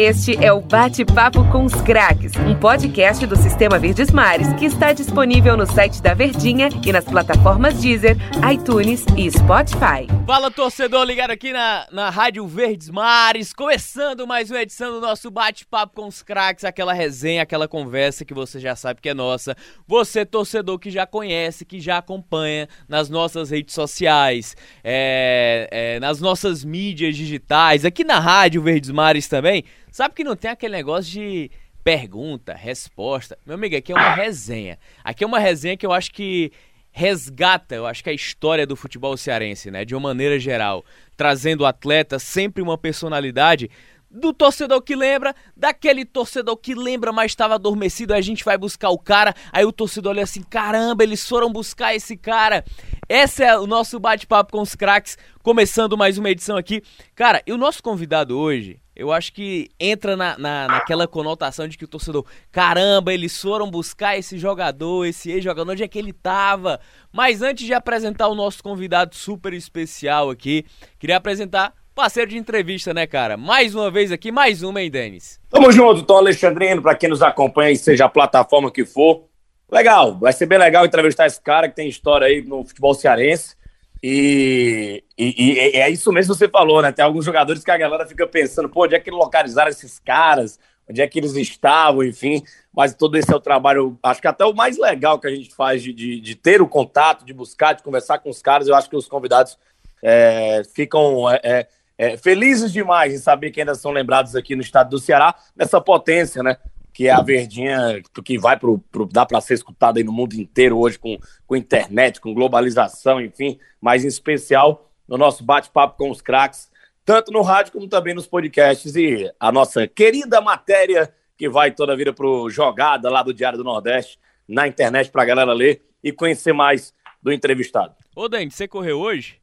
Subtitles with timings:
[0.00, 4.92] Este é o Bate-Papo com os Craques, um podcast do Sistema Verdes Mares que está
[4.92, 8.16] disponível no site da Verdinha e nas plataformas Deezer,
[8.48, 10.06] iTunes e Spotify.
[10.24, 15.32] Fala, torcedor, ligado aqui na, na Rádio Verdes Mares, começando mais uma edição do nosso
[15.32, 19.56] Bate-Papo com os Craques, aquela resenha, aquela conversa que você já sabe que é nossa.
[19.84, 24.54] Você, torcedor, que já conhece, que já acompanha nas nossas redes sociais,
[24.84, 29.64] é, é, nas nossas mídias digitais, aqui na Rádio Verdes Mares também.
[29.98, 31.50] Sabe que não tem aquele negócio de
[31.82, 33.36] pergunta, resposta.
[33.44, 34.78] Meu amigo, aqui é uma resenha.
[35.02, 36.52] Aqui é uma resenha que eu acho que
[36.92, 40.84] resgata, eu acho que a história do futebol cearense, né, de uma maneira geral,
[41.16, 43.68] trazendo o atleta sempre uma personalidade
[44.08, 48.56] do torcedor que lembra, daquele torcedor que lembra, mas estava adormecido, aí a gente vai
[48.56, 52.64] buscar o cara, aí o torcedor olha assim, caramba, eles foram buscar esse cara.
[53.08, 56.82] Esse é o nosso bate-papo com os craques, começando mais uma edição aqui.
[57.14, 61.78] Cara, e o nosso convidado hoje, eu acho que entra na, na, naquela conotação de
[61.78, 66.12] que o torcedor, caramba, eles foram buscar esse jogador, esse ex-jogador, onde é que ele
[66.12, 66.80] tava?
[67.12, 70.66] Mas antes de apresentar o nosso convidado super especial aqui,
[70.98, 73.36] queria apresentar parceiro de entrevista, né, cara?
[73.36, 75.40] Mais uma vez aqui, mais uma, hein, Denis?
[75.48, 79.28] Tamo junto, Tom Alexandrino, para quem nos acompanha, seja a plataforma que for.
[79.70, 83.57] Legal, vai ser bem legal entrevistar esse cara que tem história aí no futebol cearense.
[84.02, 86.92] E, e, e, é isso mesmo que você falou, né?
[86.92, 90.58] Tem alguns jogadores que a galera fica pensando, pô, onde é que localizaram esses caras?
[90.88, 92.42] Onde é que eles estavam, enfim.
[92.74, 95.52] Mas todo esse é o trabalho, acho que até o mais legal que a gente
[95.54, 98.68] faz de, de, de ter o contato, de buscar, de conversar com os caras.
[98.68, 99.58] Eu acho que os convidados
[100.02, 101.68] é, ficam é, é,
[101.98, 105.80] é felizes demais em saber que ainda são lembrados aqui no estado do Ceará, nessa
[105.80, 106.56] potência, né?
[106.98, 110.32] Que é a verdinha que vai pro, pro dá para ser escutada aí no mundo
[110.32, 116.10] inteiro hoje com, com internet, com globalização, enfim, mas em especial no nosso bate-papo com
[116.10, 116.68] os craques,
[117.04, 121.92] tanto no rádio como também nos podcasts e a nossa querida matéria que vai toda
[121.92, 124.18] a vida pro Jogada lá do Diário do Nordeste
[124.48, 127.94] na internet para a galera ler e conhecer mais do entrevistado.
[128.16, 129.40] Ô, Dante, você correu hoje?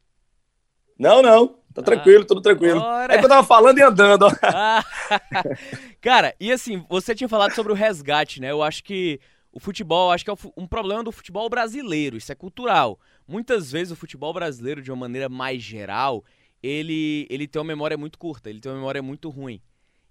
[0.97, 1.56] Não, não.
[1.73, 2.79] Tá tranquilo, tudo tranquilo.
[2.79, 3.13] Ora.
[3.13, 4.25] É que eu tava falando e andando.
[4.41, 4.83] Ah,
[6.00, 8.51] cara, e assim, você tinha falado sobre o resgate, né?
[8.51, 9.19] Eu acho que
[9.51, 13.00] o futebol, acho que é um problema do futebol brasileiro, isso é cultural.
[13.28, 16.23] Muitas vezes o futebol brasileiro, de uma maneira mais geral,
[16.63, 19.61] ele, ele tem uma memória muito curta, ele tem uma memória muito ruim.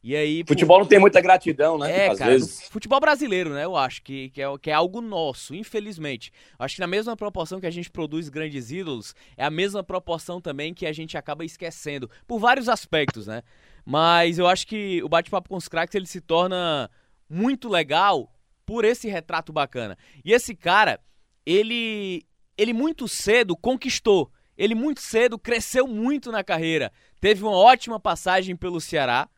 [0.07, 1.91] E aí, futebol não tem muita gratidão, né?
[1.91, 2.69] É, Às cara, vezes.
[2.69, 3.65] futebol brasileiro, né?
[3.65, 6.31] Eu acho que, que, é, que é algo nosso, infelizmente.
[6.59, 10.43] Acho que na mesma proporção que a gente produz grandes ídolos, é a mesma proporção
[10.43, 13.41] também que a gente acaba esquecendo, por vários aspectos, né?
[13.83, 16.91] Mas eu acho que o bate-papo com os craques ele se torna
[17.27, 18.31] muito legal
[18.67, 19.97] por esse retrato bacana.
[20.23, 21.01] E esse cara,
[21.47, 22.27] ele
[22.59, 24.31] ele muito cedo conquistou.
[24.57, 26.93] Ele muito cedo cresceu muito na carreira.
[27.23, 29.31] Teve uma ótima passagem pelo Ceará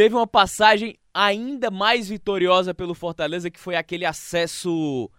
[0.00, 5.10] teve uma passagem ainda mais vitoriosa pelo Fortaleza, que foi aquele acesso,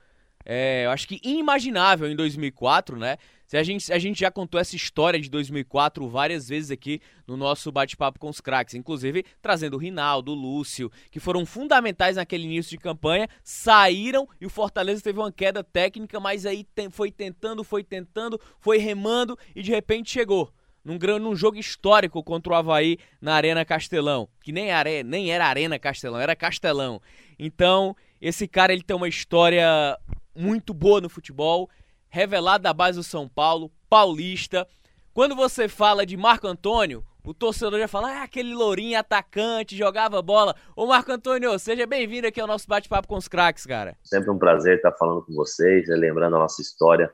[0.44, 3.18] é, eu acho que inimaginável em 2004, né?
[3.54, 7.72] A gente, a gente já contou essa história de 2004 várias vezes aqui no nosso
[7.72, 12.72] bate-papo com os craques, inclusive trazendo o Rinaldo, o Lúcio, que foram fundamentais naquele início
[12.72, 17.64] de campanha, saíram e o Fortaleza teve uma queda técnica, mas aí tem, foi tentando,
[17.64, 20.52] foi tentando, foi remando e de repente chegou
[20.84, 25.46] num, num jogo histórico contra o Havaí na Arena Castelão, que nem, are, nem era
[25.46, 27.02] Arena Castelão, era Castelão.
[27.38, 29.98] Então, esse cara ele tem uma história
[30.36, 31.70] muito boa no futebol,
[32.10, 34.68] revelado da base do São Paulo, paulista.
[35.14, 40.22] Quando você fala de Marco Antônio, o torcedor já fala, ah, aquele lourinho atacante, jogava
[40.22, 40.56] bola.
[40.76, 43.96] Ô Marco Antônio, seja bem-vindo aqui ao nosso bate-papo com os craques, cara.
[44.04, 47.14] Sempre um prazer estar falando com vocês, lembrando a nossa história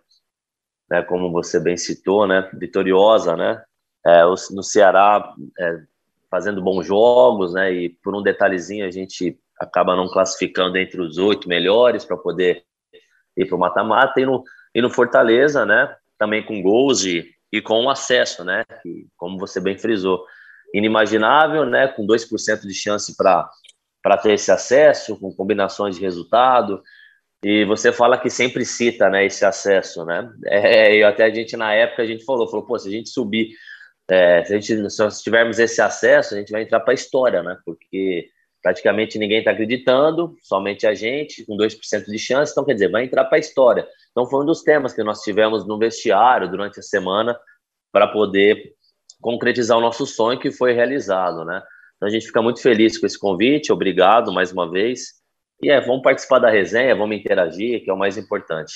[0.90, 3.62] né, como você bem citou, né, vitoriosa, né,
[4.06, 5.82] é, no Ceará é,
[6.30, 11.18] fazendo bons jogos, né, e por um detalhezinho a gente acaba não classificando entre os
[11.18, 12.64] oito melhores para poder
[13.36, 14.44] ir para o mata-mata, e no,
[14.74, 19.60] e no Fortaleza, né, também com gols e, e com acesso, né, que, como você
[19.60, 20.24] bem frisou,
[20.74, 26.82] inimaginável, né, com 2% de chance para ter esse acesso, com combinações de resultado,
[27.44, 30.30] e você fala que sempre cita, né, esse acesso, né?
[30.48, 33.10] É, e até a gente na época a gente falou, falou, pô, se a gente
[33.10, 33.50] subir,
[34.10, 36.96] é, se a gente se nós tivermos esse acesso, a gente vai entrar para a
[36.96, 37.58] história, né?
[37.66, 38.28] Porque
[38.62, 43.06] praticamente ninguém está acreditando, somente a gente, com 2% de chance, então quer dizer, vai
[43.06, 43.88] entrar para a história.
[44.12, 47.38] Então foi um dos temas que nós tivemos no vestiário durante a semana
[47.92, 48.74] para poder
[49.22, 51.62] concretizar o nosso sonho que foi realizado, né?
[51.96, 55.17] Então a gente fica muito feliz com esse convite, obrigado mais uma vez.
[55.62, 58.74] E é, vamos participar da resenha, vamos interagir, que é o mais importante.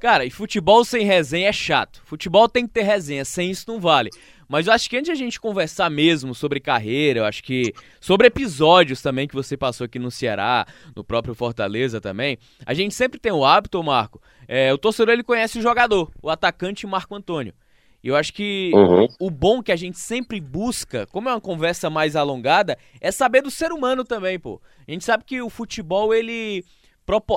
[0.00, 2.00] Cara, e futebol sem resenha é chato.
[2.06, 4.08] Futebol tem que ter resenha, sem isso não vale.
[4.48, 7.72] Mas eu acho que antes de a gente conversar mesmo sobre carreira, eu acho que
[8.00, 10.66] sobre episódios também que você passou aqui no Ceará,
[10.96, 15.22] no próprio Fortaleza também, a gente sempre tem o hábito, Marco, é, o torcedor ele
[15.22, 17.54] conhece o jogador, o atacante Marco Antônio.
[18.02, 19.06] Eu acho que uhum.
[19.18, 23.42] o bom que a gente sempre busca, como é uma conversa mais alongada, é saber
[23.42, 24.60] do ser humano também, pô.
[24.88, 26.64] A gente sabe que o futebol, ele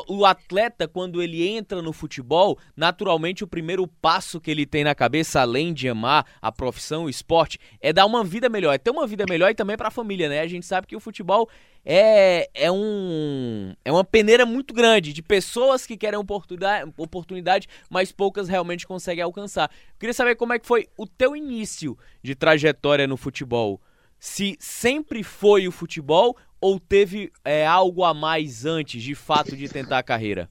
[0.07, 4.93] o atleta, quando ele entra no futebol, naturalmente o primeiro passo que ele tem na
[4.93, 8.91] cabeça, além de amar a profissão, o esporte, é dar uma vida melhor, é ter
[8.91, 10.41] uma vida melhor e também para a família, né?
[10.41, 11.49] A gente sabe que o futebol
[11.85, 18.11] é, é, um, é uma peneira muito grande de pessoas que querem oportunidade, oportunidade, mas
[18.11, 19.69] poucas realmente conseguem alcançar.
[19.69, 23.81] Eu queria saber como é que foi o teu início de trajetória no futebol.
[24.17, 29.67] Se sempre foi o futebol ou teve é, algo a mais antes, de fato, de
[29.67, 30.49] tentar a carreira?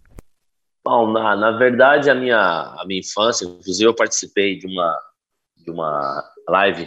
[0.84, 4.98] Bom, na, na verdade, a minha, a minha infância, inclusive eu participei de uma,
[5.56, 6.86] de uma live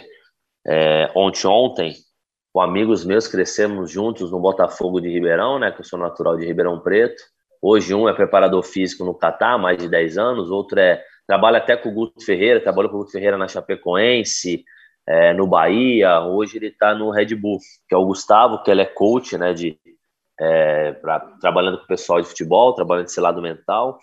[0.64, 1.94] é, ontem, ontem,
[2.56, 6.46] com amigos meus, crescemos juntos no Botafogo de Ribeirão, né, que eu sou natural de
[6.46, 7.22] Ribeirão Preto.
[7.60, 11.76] Hoje um é preparador físico no Catar, mais de 10 anos, outro é trabalha até
[11.76, 14.64] com o Guto Ferreira, trabalhou com o Guto Ferreira na Chapecoense,
[15.06, 18.80] é, no Bahia, hoje ele está no Red Bull, que é o Gustavo, que ele
[18.80, 19.78] é coach, né, de,
[20.40, 23.98] é, pra, trabalhando com o pessoal de futebol, trabalhando esse lado mental,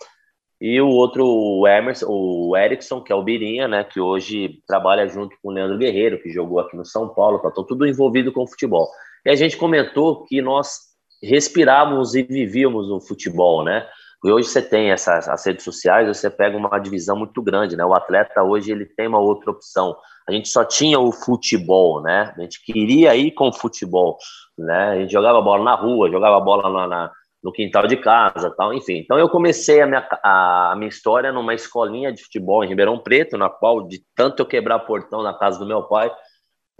[0.60, 5.06] e o outro, o Emerson, o Erickson, que é o Birinha, né, que hoje trabalha
[5.08, 8.42] junto com o Leandro Guerreiro, que jogou aqui no São Paulo, tá tudo envolvido com
[8.42, 8.88] o futebol.
[9.24, 10.78] E a gente comentou que nós
[11.22, 13.86] respirávamos e vivíamos o futebol, né,
[14.24, 17.84] e hoje você tem essas as redes sociais, você pega uma divisão muito grande, né?
[17.84, 19.94] O atleta hoje ele tem uma outra opção.
[20.26, 22.32] A gente só tinha o futebol, né?
[22.34, 24.16] A gente queria ir com o futebol,
[24.56, 24.88] né?
[24.88, 27.12] A gente jogava bola na rua, jogava bola na, na
[27.44, 28.96] no quintal de casa, tal, enfim.
[28.96, 33.36] Então eu comecei a minha, a, minha história numa escolinha de futebol em Ribeirão Preto,
[33.36, 36.10] na qual de tanto eu quebrar portão na casa do meu pai,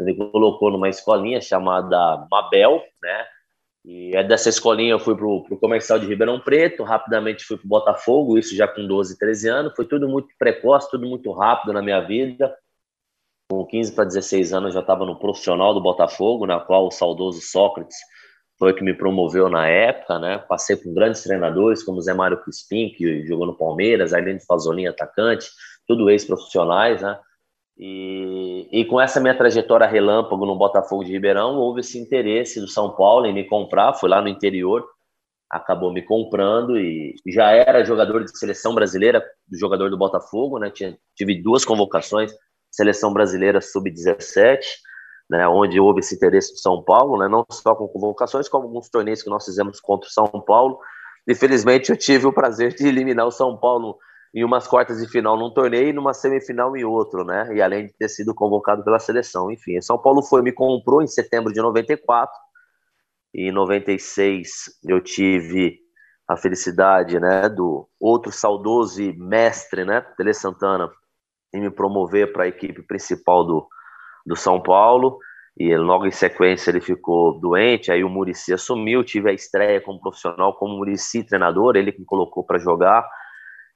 [0.00, 3.26] ele colocou numa escolinha chamada Mabel, né?
[3.84, 7.66] E é dessa escolinha eu fui para o comercial de Ribeirão Preto, rapidamente fui para
[7.66, 9.75] o Botafogo, isso já com 12, 13 anos.
[9.76, 12.56] Foi tudo muito precoce, tudo muito rápido na minha vida.
[13.50, 17.43] Com 15 para 16 anos já estava no profissional do Botafogo, na qual o saudoso
[17.43, 17.99] Sócrates
[18.58, 20.38] foi que me promoveu na época, né?
[20.38, 25.48] Passei com grandes treinadores como Zé Mário Crispim, que jogou no Palmeiras, Arlindo Fazolin, atacante,
[25.86, 27.18] tudo ex-profissionais, né?
[27.76, 32.68] E, e, com essa minha trajetória relâmpago no Botafogo de Ribeirão, houve esse interesse do
[32.68, 33.94] São Paulo em me comprar.
[33.94, 34.86] Fui lá no interior,
[35.50, 40.70] acabou me comprando e já era jogador de seleção brasileira, jogador do Botafogo, né?
[40.70, 42.32] Tinha, tive duas convocações,
[42.70, 44.60] seleção brasileira sub-17,
[45.29, 45.47] né?
[45.49, 47.29] Onde houve esse interesse do São Paulo, né?
[47.29, 50.79] Não só com convocações, como alguns torneios que nós fizemos contra o São Paulo.
[51.29, 53.99] Infelizmente, eu tive o prazer de eliminar o São Paulo
[54.35, 57.49] em umas quartas de final num torneio e numa semifinal em outro, né?
[57.55, 59.50] E além de ter sido convocado pela seleção.
[59.50, 62.35] Enfim, São Paulo foi, me comprou em setembro de 94.
[63.32, 65.79] E em 96 eu tive
[66.26, 70.91] a felicidade, né, do outro saudoso e mestre, né, Tele Santana,
[71.53, 73.69] em me promover para a equipe principal do,
[74.25, 75.19] do São Paulo.
[75.56, 80.00] E logo em sequência ele ficou doente, aí o Murici assumiu, tive a estreia como
[80.00, 83.06] profissional, como Murici treinador, ele que me colocou para jogar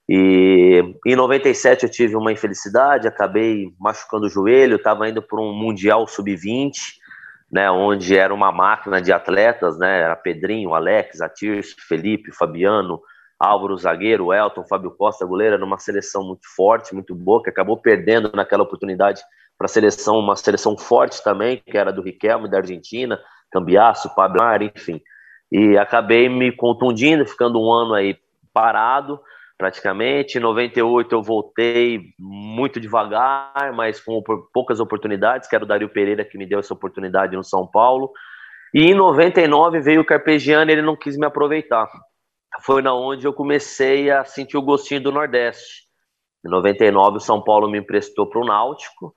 [0.08, 5.52] e em 97 eu tive uma infelicidade, acabei machucando o joelho, estava indo para um
[5.52, 6.72] Mundial Sub-20,
[7.52, 13.02] né, onde era uma máquina de atletas, né, era Pedrinho, Alex, Atirso, Felipe, Fabiano,
[13.38, 17.76] Álvaro Zagueiro, Elton, Fábio Costa, goleiro, era uma seleção muito forte, muito boa, que acabou
[17.76, 19.22] perdendo naquela oportunidade
[19.56, 23.18] para a seleção, uma seleção forte também, que era do Riquelme, da Argentina,
[23.50, 25.00] Cambiaço, Pablo, enfim.
[25.50, 28.16] E acabei me contundindo, ficando um ano aí
[28.52, 29.20] parado,
[29.56, 30.38] praticamente.
[30.38, 36.24] Em 98 eu voltei muito devagar, mas com poucas oportunidades, que era o Dario Pereira
[36.24, 38.12] que me deu essa oportunidade no São Paulo.
[38.74, 41.88] E em 99 veio o Carpegiani, ele não quis me aproveitar.
[42.60, 45.86] Foi na onde eu comecei a sentir o gostinho do Nordeste.
[46.44, 49.14] Em 99 o São Paulo me emprestou para o Náutico.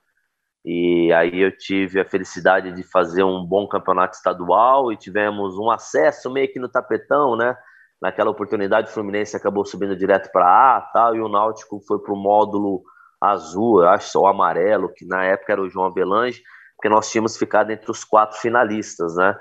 [0.64, 5.72] E aí eu tive a felicidade de fazer um bom campeonato estadual e tivemos um
[5.72, 7.56] acesso meio que no tapetão, né?
[8.02, 12.14] Naquela oportunidade, o Fluminense acabou subindo direto para A tal, e o Náutico foi para
[12.14, 12.84] o módulo
[13.20, 16.42] azul, acho, só o amarelo, que na época era o João Avelange,
[16.76, 19.38] porque nós tínhamos ficado entre os quatro finalistas, né?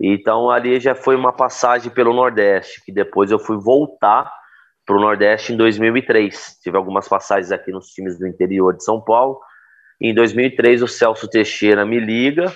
[0.00, 4.32] Então ali já foi uma passagem pelo Nordeste, que depois eu fui voltar
[4.86, 6.58] para o Nordeste em 2003.
[6.62, 9.40] Tive algumas passagens aqui nos times do interior de São Paulo.
[10.00, 12.52] Em 2003, o Celso Teixeira me liga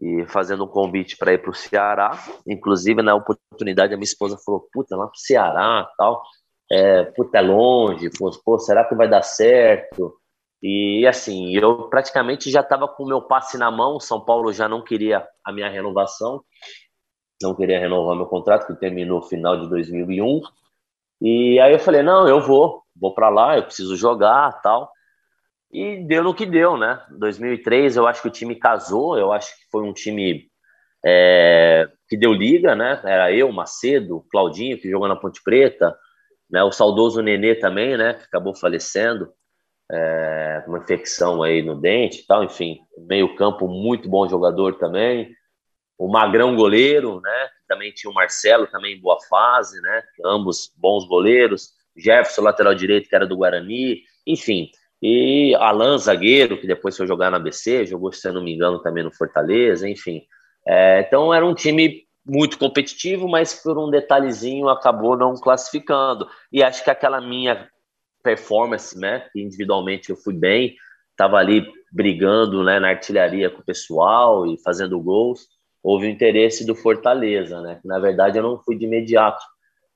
[0.00, 2.18] e fazendo um convite para ir para o Ceará.
[2.46, 6.22] Inclusive, na oportunidade, a minha esposa falou: Puta, lá para o Ceará tal.
[6.70, 8.10] É, puta, é longe.
[8.44, 10.14] Pô, será que vai dar certo?
[10.62, 14.00] E assim, eu praticamente já estava com o meu passe na mão.
[14.00, 16.42] São Paulo já não queria a minha renovação,
[17.42, 20.40] não queria renovar meu contrato, que terminou no final de 2001.
[21.20, 24.90] E aí eu falei: não, eu vou, vou para lá, eu preciso jogar tal.
[25.70, 27.02] E deu no que deu, né?
[27.18, 30.48] 2003 eu acho que o time casou, eu acho que foi um time
[31.04, 33.00] é, que deu liga, né?
[33.04, 35.94] Era eu, Macedo, Claudinho, que jogou na Ponte Preta,
[36.50, 36.62] né?
[36.62, 38.14] O saudoso Nenê também, né?
[38.14, 39.32] Que acabou falecendo
[39.90, 45.30] é, uma infecção aí no dente e tal, enfim, meio campo muito bom jogador também,
[45.98, 51.06] o Magrão goleiro, né, também tinha o Marcelo também em boa fase, né, ambos bons
[51.06, 57.06] goleiros, Jefferson lateral direito que era do Guarani, enfim, e Alan zagueiro que depois foi
[57.06, 60.22] jogar na ABC, jogou se não me engano também no Fortaleza, enfim,
[60.66, 66.28] é, então era um time muito competitivo, mas por um detalhezinho acabou não classificando.
[66.50, 67.68] E acho que aquela minha
[68.26, 69.24] performance, né?
[69.36, 70.74] Individualmente eu fui bem,
[71.12, 75.46] estava ali brigando né, na artilharia com o pessoal e fazendo gols.
[75.80, 77.80] Houve o interesse do Fortaleza, né?
[77.84, 79.44] Na verdade, eu não fui de imediato.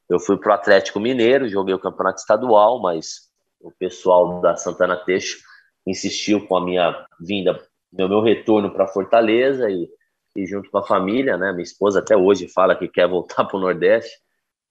[0.09, 3.29] Eu fui para o Atlético Mineiro, joguei o campeonato estadual, mas
[3.61, 5.39] o pessoal da Santana Teixo
[5.85, 7.61] insistiu com a minha vinda,
[7.93, 9.89] meu, meu retorno para Fortaleza e,
[10.37, 11.51] e junto com a família, né?
[11.51, 14.17] Minha esposa até hoje fala que quer voltar para o Nordeste.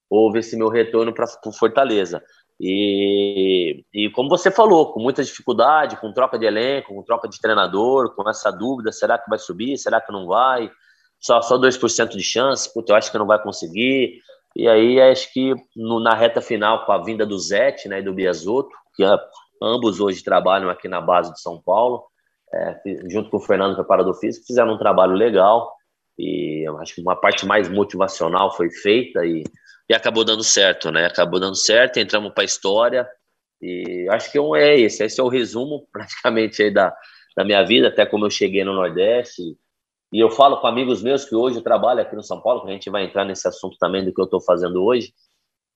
[0.10, 2.24] Houve esse meu retorno para Fortaleza.
[2.60, 7.40] E, e como você falou, com muita dificuldade, com troca de elenco, com troca de
[7.40, 10.70] treinador, com essa dúvida, será que vai subir, será que não vai?
[11.20, 14.20] Só, só 2% de chance, puta, eu acho que não vai conseguir.
[14.56, 18.04] E aí acho que no, na reta final, com a vinda do Zete né, e
[18.04, 19.04] do Biasotto, que
[19.62, 22.04] ambos hoje trabalham aqui na base de São Paulo,
[22.54, 25.74] é, junto com o Fernando, preparador físico, fizeram um trabalho legal.
[26.18, 29.44] E acho que uma parte mais motivacional foi feita e
[29.90, 31.06] e acabou dando certo, né?
[31.06, 33.10] Acabou dando certo, entramos para a história
[33.62, 36.96] e acho que é esse, esse é o resumo praticamente aí da,
[37.36, 39.42] da minha vida, até como eu cheguei no Nordeste.
[40.12, 42.74] E eu falo com amigos meus que hoje trabalham aqui no São Paulo, que a
[42.74, 45.14] gente vai entrar nesse assunto também do que eu estou fazendo hoje.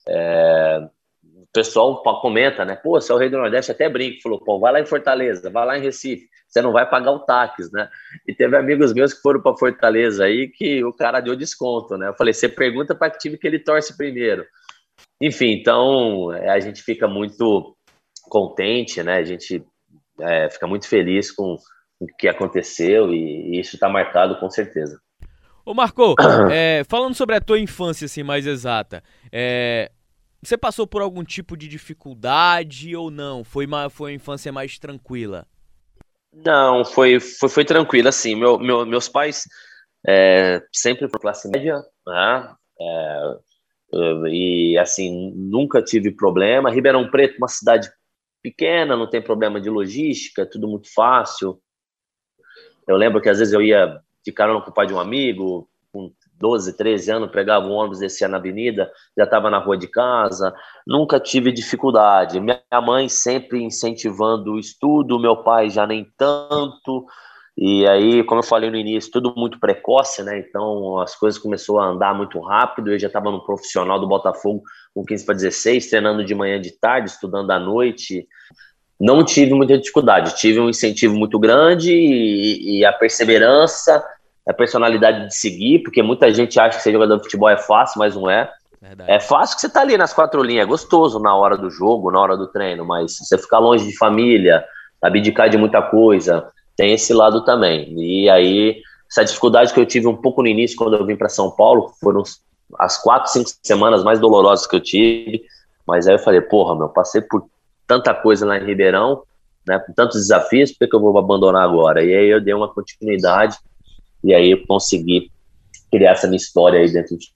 [0.08, 0.88] É,
[1.54, 2.76] pessoal comenta, né?
[2.76, 5.50] Pô, você é o rei do Nordeste, até brinco, falou, pô, vai lá em Fortaleza,
[5.50, 7.88] vai lá em Recife você não vai pagar o táxi, né?
[8.26, 12.08] E teve amigos meus que foram para Fortaleza aí que o cara deu desconto, né?
[12.08, 14.46] Eu falei, você pergunta para que time que ele torce primeiro.
[15.20, 17.76] Enfim, então é, a gente fica muito
[18.28, 19.16] contente, né?
[19.16, 19.64] A gente
[20.20, 21.56] é, fica muito feliz com
[21.98, 25.00] o que aconteceu e, e isso está marcado com certeza.
[25.66, 26.14] Ô Marco,
[26.52, 29.90] é, falando sobre a tua infância assim mais exata, é,
[30.48, 33.44] você passou por algum tipo de dificuldade ou não?
[33.44, 35.46] Foi uma, foi uma infância mais tranquila?
[36.32, 39.44] Não, foi, foi, foi tranquilo, assim, meu, meu, meus pais
[40.06, 47.46] é, sempre por classe média, né, é, e assim, nunca tive problema, Ribeirão Preto, uma
[47.46, 47.88] cidade
[48.42, 51.62] pequena, não tem problema de logística, tudo muito fácil,
[52.86, 55.68] eu lembro que às vezes eu ia de carona com o pai de um amigo,
[55.92, 56.12] com
[56.44, 60.54] 12, 13 anos, pegava um ônibus, descia na avenida, já estava na rua de casa,
[60.86, 62.38] nunca tive dificuldade.
[62.38, 67.06] Minha mãe sempre incentivando o estudo, meu pai já nem tanto.
[67.56, 70.38] E aí, como eu falei no início, tudo muito precoce, né?
[70.38, 72.92] Então as coisas começaram a andar muito rápido.
[72.92, 74.62] Eu já estava no profissional do Botafogo
[74.94, 78.28] com 15 para 16, treinando de manhã de tarde, estudando à noite.
[79.00, 84.04] Não tive muita dificuldade, tive um incentivo muito grande e, e a perseverança
[84.48, 87.98] a personalidade de seguir, porque muita gente acha que ser jogador de futebol é fácil,
[87.98, 88.52] mas não é.
[88.80, 89.10] Verdade.
[89.10, 92.10] É fácil que você tá ali nas quatro linhas, é gostoso na hora do jogo,
[92.10, 94.62] na hora do treino, mas você ficar longe de família,
[95.00, 97.94] abdicar de muita coisa, tem esse lado também.
[97.98, 101.30] E aí, essa dificuldade que eu tive um pouco no início, quando eu vim para
[101.30, 102.22] São Paulo, foram
[102.78, 105.42] as quatro, cinco semanas mais dolorosas que eu tive,
[105.86, 107.46] mas aí eu falei, porra, meu, passei por
[107.86, 109.22] tanta coisa lá em Ribeirão,
[109.66, 112.02] né, com tantos desafios, por que eu vou abandonar agora?
[112.02, 113.56] E aí eu dei uma continuidade,
[114.24, 115.30] e aí eu consegui
[115.90, 117.28] criar essa minha história aí dentro de...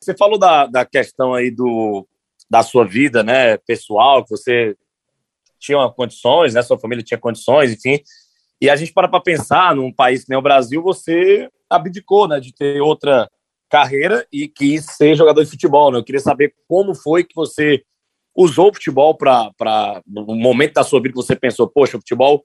[0.00, 2.06] Você falou da, da questão aí do,
[2.50, 4.76] da sua vida, né, pessoal, que você
[5.58, 8.02] tinha condições, né, sua família tinha condições, enfim,
[8.60, 12.40] e a gente para para pensar, num país que nem o Brasil, você abdicou, né,
[12.40, 13.30] de ter outra
[13.68, 15.98] carreira e quis ser jogador de futebol, né?
[15.98, 17.82] Eu queria saber como foi que você
[18.34, 22.44] usou o futebol para no momento da sua vida que você pensou, poxa, o futebol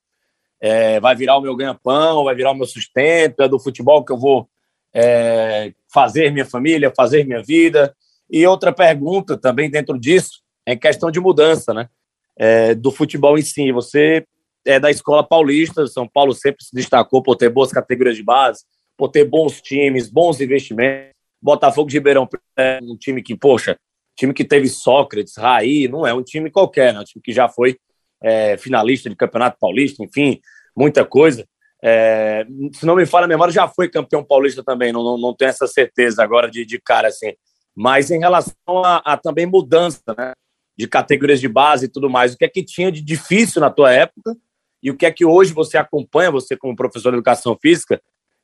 [0.61, 4.11] é, vai virar o meu ganha-pão, vai virar o meu sustento, é do futebol que
[4.11, 4.49] eu vou
[4.93, 7.95] é, fazer minha família, fazer minha vida.
[8.29, 11.89] E outra pergunta também dentro disso é questão de mudança, né?
[12.37, 13.71] É, do futebol em si.
[13.71, 14.25] Você
[14.65, 18.63] é da escola paulista, São Paulo sempre se destacou por ter boas categorias de base,
[18.97, 21.13] por ter bons times, bons investimentos.
[21.41, 23.77] Botafogo de Ribeirão é um time que, poxa,
[24.15, 26.99] time que teve Sócrates, Raí, não é um time qualquer, né?
[26.99, 27.77] Um time que já foi
[28.21, 30.39] é, finalista de Campeonato Paulista, enfim,
[30.75, 31.47] muita coisa.
[31.81, 35.33] É, se não me falha a memória, já foi campeão paulista também, não, não, não
[35.33, 37.33] tenho essa certeza agora de, de cara assim.
[37.75, 40.33] Mas em relação a, a, também mudança né,
[40.77, 43.69] de categorias de base e tudo mais, o que é que tinha de difícil na
[43.69, 44.35] tua época
[44.83, 48.01] e o que é que hoje você acompanha, você como professor de educação física,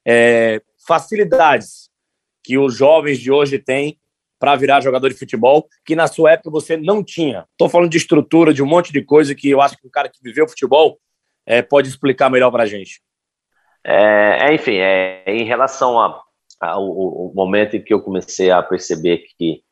[0.08, 1.90] é, facilidades
[2.44, 4.00] que os jovens de hoje têm
[4.46, 7.48] para virar jogador de futebol, que na sua época você não tinha.
[7.54, 10.08] Estou falando de estrutura, de um monte de coisa que eu acho que um cara
[10.08, 11.00] que viveu futebol
[11.48, 13.02] é, pode explicar melhor para a gente.
[13.84, 16.24] É, é, enfim, é, em relação ao
[17.34, 19.64] momento em que eu comecei a perceber que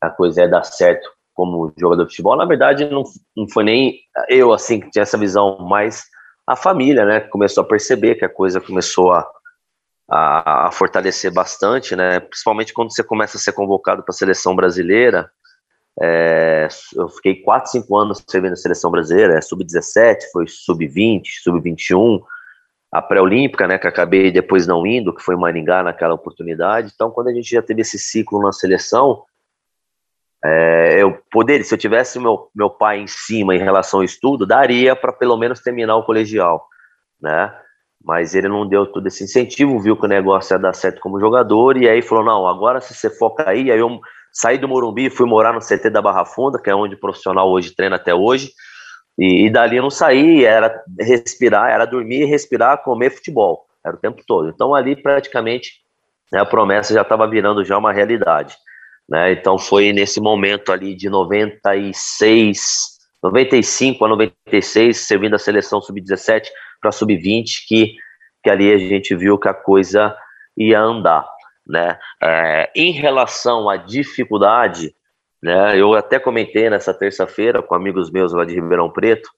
[0.00, 3.02] a coisa ia dar certo como jogador de futebol, na verdade não,
[3.36, 6.04] não foi nem eu assim que tinha essa visão, mas
[6.46, 9.28] a família, né, começou a perceber que a coisa começou a,
[10.08, 14.56] a, a fortalecer bastante, né, principalmente quando você começa a ser convocado para a seleção
[14.56, 15.30] brasileira.
[16.00, 22.22] É, eu fiquei 4, 5 anos servindo a seleção brasileira, é sub-17, foi sub-20, sub-21,
[22.90, 26.92] a pré-olímpica, né, que acabei depois não indo, que foi em Maringá naquela oportunidade.
[26.94, 29.24] Então, quando a gente já teve esse ciclo na seleção,
[30.42, 34.46] é, eu poderia, se eu tivesse meu, meu pai em cima em relação ao estudo,
[34.46, 36.66] daria para pelo menos terminar o colegial,
[37.20, 37.52] né?
[38.04, 41.20] Mas ele não deu todo esse incentivo, viu que o negócio ia dar certo como
[41.20, 44.00] jogador, e aí falou: não, agora se você foca aí, aí eu
[44.32, 47.00] saí do Morumbi e fui morar no CT da Barra Funda, que é onde o
[47.00, 48.52] profissional hoje treina até hoje.
[49.18, 53.98] E, e dali eu não saí, era respirar, era dormir, respirar, comer futebol, era o
[53.98, 54.48] tempo todo.
[54.48, 55.82] Então ali praticamente
[56.32, 58.54] né, a promessa já estava virando já uma realidade.
[59.08, 59.32] Né?
[59.32, 62.60] Então foi nesse momento ali de 96,
[63.22, 66.46] 95 a 96, servindo a seleção sub-17
[66.80, 67.94] para sub-20, que,
[68.42, 70.16] que ali a gente viu que a coisa
[70.56, 71.28] ia andar.
[71.66, 71.98] Né?
[72.22, 74.94] É, em relação à dificuldade,
[75.42, 75.78] né?
[75.78, 79.30] Eu até comentei nessa terça-feira com amigos meus lá de Ribeirão Preto,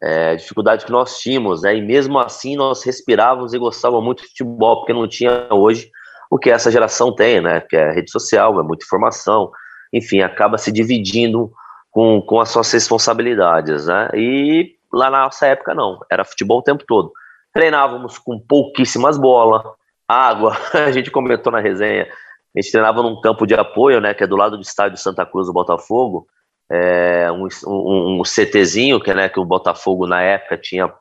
[0.00, 1.76] é, dificuldade que nós tínhamos, né?
[1.76, 5.90] E mesmo assim nós respirávamos e gostávamos muito de futebol, porque não tinha hoje
[6.30, 7.60] o que essa geração tem, né?
[7.60, 9.50] Que é rede social, é muita informação,
[9.92, 11.50] enfim, acaba se dividindo
[11.90, 14.10] com, com as suas responsabilidades, né?
[14.14, 17.12] E lá na nossa época não, era futebol o tempo todo.
[17.52, 19.62] Treinávamos com pouquíssimas bolas,
[20.06, 24.24] água, a gente comentou na resenha, a gente treinava num campo de apoio, né, que
[24.24, 26.26] é do lado do estádio Santa Cruz do Botafogo,
[26.70, 30.92] é, um, um, um CTzinho que, né, que o Botafogo na época tinha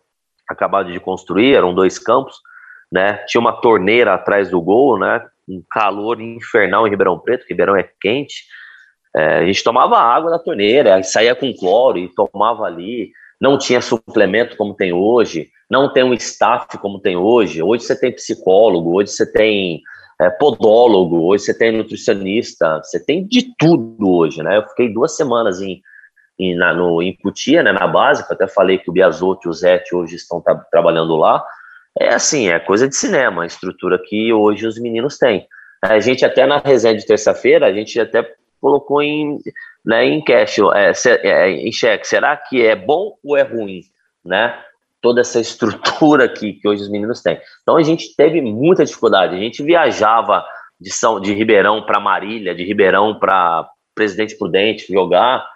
[0.48, 2.38] acabado de construir, eram dois campos,
[2.92, 7.76] né, tinha uma torneira atrás do gol, né, um calor infernal em Ribeirão Preto, Ribeirão
[7.76, 8.44] é quente,
[9.16, 13.82] é, a gente tomava água da torneira, saía com cloro e tomava ali, não tinha
[13.82, 18.98] suplemento como tem hoje, não tem um staff como tem hoje, hoje você tem psicólogo,
[18.98, 19.82] hoje você tem
[20.20, 24.58] é, podólogo, hoje você tem nutricionista, você tem de tudo hoje, né?
[24.58, 25.82] Eu fiquei duas semanas em,
[26.40, 29.54] em, na, no, em Putia, né, na básica, até falei que o Biasotti e o
[29.54, 31.44] Zete hoje estão tra trabalhando lá.
[32.00, 35.48] É assim, é coisa de cinema, a estrutura que hoje os meninos têm.
[35.84, 38.28] A gente até na resenha de terça-feira, a gente até
[38.60, 39.38] colocou em,
[39.88, 40.92] né, em cash, é,
[41.24, 43.84] é, em cheque, será que é bom ou é ruim,
[44.24, 44.62] né?
[45.02, 47.40] toda essa estrutura que, que hoje os meninos têm.
[47.62, 49.36] Então a gente teve muita dificuldade.
[49.36, 50.44] A gente viajava
[50.78, 55.48] de São de Ribeirão para Marília, de Ribeirão para Presidente Prudente jogar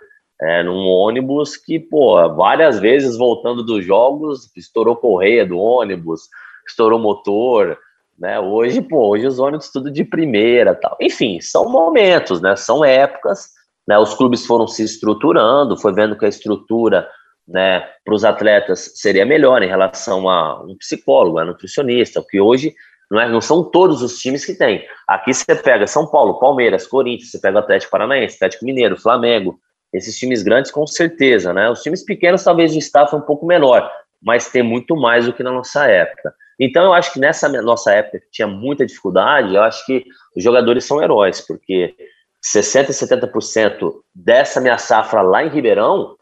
[0.41, 6.22] é, num ônibus que, pô, várias vezes voltando dos jogos, estourou correia do ônibus,
[6.65, 7.78] estourou motor,
[8.17, 8.39] né?
[8.39, 10.96] Hoje, pô, hoje os ônibus tudo de primeira, tal.
[11.02, 12.56] Enfim, são momentos, né?
[12.56, 13.50] São épocas,
[13.88, 13.98] né?
[13.98, 17.08] Os clubes foram se estruturando, foi vendo que a estrutura
[17.48, 22.74] né, para os atletas seria melhor em relação a um psicólogo, a nutricionista, porque hoje
[23.10, 24.86] não, é, não são todos os times que tem.
[25.08, 29.60] Aqui você pega São Paulo, Palmeiras, Corinthians, você pega o Atlético Paranaense, Atlético Mineiro, Flamengo,
[29.94, 31.70] esses times grandes com certeza, né?
[31.70, 33.91] Os times pequenos talvez o staff é um pouco menor,
[34.24, 36.34] mas tem muito mais do que na nossa época.
[36.58, 40.06] Então eu acho que nessa nossa época que tinha muita dificuldade, eu acho que
[40.38, 41.94] os jogadores são heróis, porque
[42.42, 46.16] 60 e 70% dessa minha safra lá em Ribeirão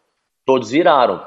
[0.46, 1.24] todos viraram.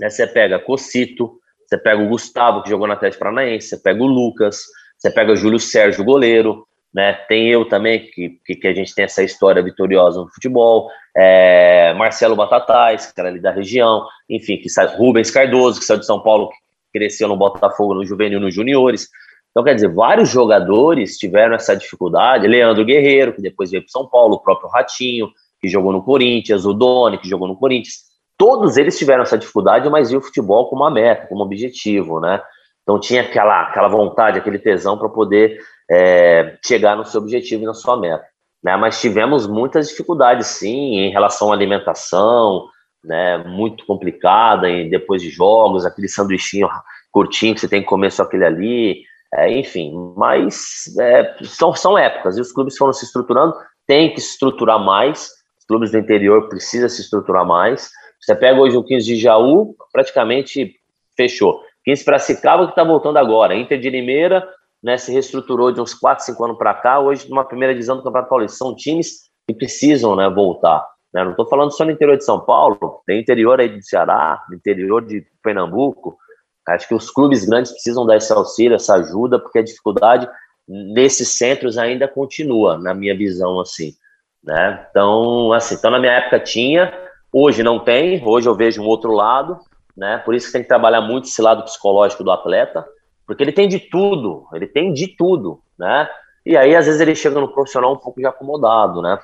[0.00, 0.08] Né?
[0.10, 4.06] Você pega Cocito, você pega o Gustavo, que jogou na Atlético Paranaense, você pega o
[4.06, 4.64] Lucas,
[4.96, 7.12] você pega o Júlio Sérgio, goleiro, né?
[7.28, 12.36] Tem eu também, que, que, a gente tem essa história vitoriosa no futebol, é, Marcelo
[12.36, 16.48] Batatais, que era ali da região, enfim, que Rubens Cardoso, que saiu de São Paulo,
[16.48, 19.08] que cresceu no Botafogo, no Juvenil, nos Juniores.
[19.54, 22.48] Então, quer dizer, vários jogadores tiveram essa dificuldade.
[22.48, 26.66] Leandro Guerreiro, que depois veio para São Paulo, o próprio Ratinho, que jogou no Corinthians,
[26.66, 30.68] o Doni, que jogou no Corinthians todos eles tiveram essa dificuldade, mas viu o futebol
[30.68, 32.40] como uma meta, como objetivo, né?
[32.82, 35.58] Então tinha aquela, aquela vontade, aquele tesão para poder
[35.90, 38.24] é, chegar no seu objetivo e na sua meta.
[38.62, 38.76] Né?
[38.76, 42.68] Mas tivemos muitas dificuldades, sim, em relação à alimentação,
[43.02, 46.68] né, muito complicada, e depois de jogos, aquele sanduichinho
[47.10, 49.02] curtinho que você tem que comer só aquele ali,
[49.36, 53.54] é, enfim, mas é, são, são épocas, e os clubes foram se estruturando,
[53.86, 58.76] tem que estruturar mais, os clubes do interior precisam se estruturar mais, você pega hoje
[58.76, 60.74] o 15 de Jaú, praticamente
[61.16, 61.60] fechou.
[61.84, 64.46] 15 Piracicaba que está voltando agora, Inter de Limeira,
[64.82, 68.02] né, se reestruturou de uns 4, 5 anos para cá, hoje numa primeira divisão do
[68.02, 71.22] Campeonato Paulista, são times que precisam né, voltar, né?
[71.22, 75.04] Não estou falando só no interior de São Paulo, tem interior aí do Ceará, interior
[75.04, 76.18] de Pernambuco.
[76.68, 80.28] Acho que os clubes grandes precisam dar esse auxílio, essa ajuda, porque a dificuldade
[80.66, 83.92] nesses centros ainda continua, na minha visão, assim.
[84.42, 84.86] Né?
[84.90, 86.92] Então, assim, então na minha época tinha,
[87.32, 89.58] hoje não tem, hoje eu vejo um outro lado,
[89.96, 90.18] né?
[90.18, 92.84] Por isso que tem que trabalhar muito esse lado psicológico do atleta,
[93.26, 96.08] porque ele tem de tudo, ele tem de tudo, né?
[96.44, 99.18] E aí, às vezes, ele chega no profissional um pouco já acomodado, né?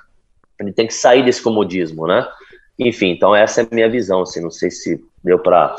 [0.58, 2.26] Ele tem que sair desse comodismo, né?
[2.78, 5.76] Enfim, então essa é a minha visão, assim, não sei se deu para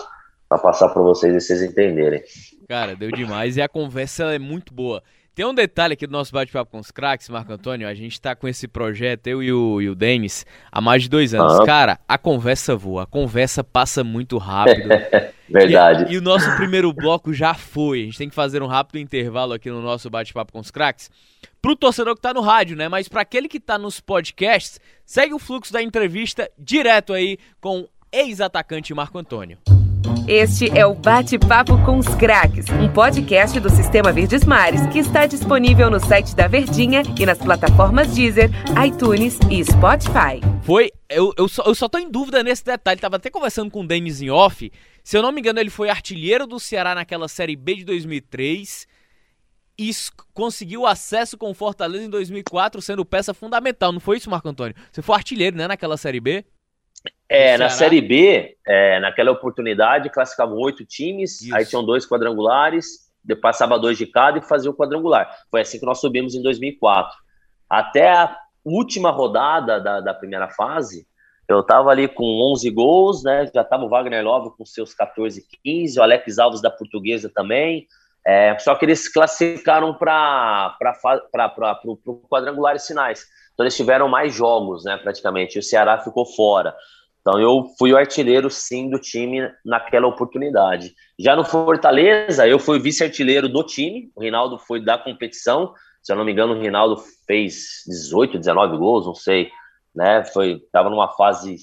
[0.57, 2.21] passar para vocês e vocês entenderem.
[2.67, 5.03] Cara, deu demais e a conversa é muito boa.
[5.33, 7.87] Tem um detalhe aqui do nosso bate-papo com os craques, Marco Antônio.
[7.87, 11.09] A gente tá com esse projeto, eu e o, e o Denis, há mais de
[11.09, 11.57] dois anos.
[11.59, 11.65] Ah.
[11.65, 14.89] Cara, a conversa voa, a conversa passa muito rápido.
[15.49, 16.11] Verdade.
[16.11, 18.01] E, e, o nosso primeiro bloco já foi.
[18.01, 21.09] A gente tem que fazer um rápido intervalo aqui no nosso bate-papo com os craques.
[21.61, 22.89] Pro torcedor que tá no rádio, né?
[22.89, 27.87] Mas para aquele que tá nos podcasts, segue o fluxo da entrevista direto aí com
[28.11, 29.57] ex-atacante Marco Antônio.
[30.27, 35.25] Este é o Bate-Papo com os Craques, um podcast do Sistema Verdes Mares que está
[35.25, 38.49] disponível no site da Verdinha e nas plataformas Deezer,
[38.85, 40.39] iTunes e Spotify.
[40.63, 43.81] Foi, eu, eu, só, eu só tô em dúvida nesse detalhe, tava até conversando com
[43.81, 44.71] o Denis em off.
[45.03, 48.87] Se eu não me engano, ele foi artilheiro do Ceará naquela Série B de 2003
[49.77, 49.91] e
[50.33, 53.91] conseguiu acesso com o Fortaleza em 2004, sendo peça fundamental.
[53.91, 54.75] Não foi isso, Marco Antônio?
[54.91, 56.45] Você foi artilheiro, né, naquela Série B?
[57.34, 61.56] É, na Série B, é, naquela oportunidade, classificavam oito times, Isso.
[61.56, 63.10] aí tinham dois quadrangulares,
[63.41, 65.34] passava dois de cada e fazia o quadrangular.
[65.50, 67.17] Foi assim que nós subimos em 2004.
[67.70, 71.08] Até a última rodada da, da primeira fase,
[71.48, 73.50] eu estava ali com 11 gols, né?
[73.54, 77.88] Já estava o Wagner Love com seus 14, 15, o Alex Alves da Portuguesa também.
[78.28, 80.76] É, só que eles classificaram para
[81.86, 83.26] o quadrangulares finais.
[83.54, 84.98] Então eles tiveram mais jogos, né?
[84.98, 85.56] Praticamente.
[85.56, 86.76] E o Ceará ficou fora.
[87.21, 90.93] Então eu fui o artilheiro sim do time naquela oportunidade.
[91.19, 95.73] Já no Fortaleza, eu fui vice-artilheiro do time, o Rinaldo foi da competição.
[96.01, 99.51] Se eu não me engano, o Rinaldo fez 18, 19 gols, não sei,
[99.93, 100.23] né?
[100.25, 101.57] Foi tava numa fase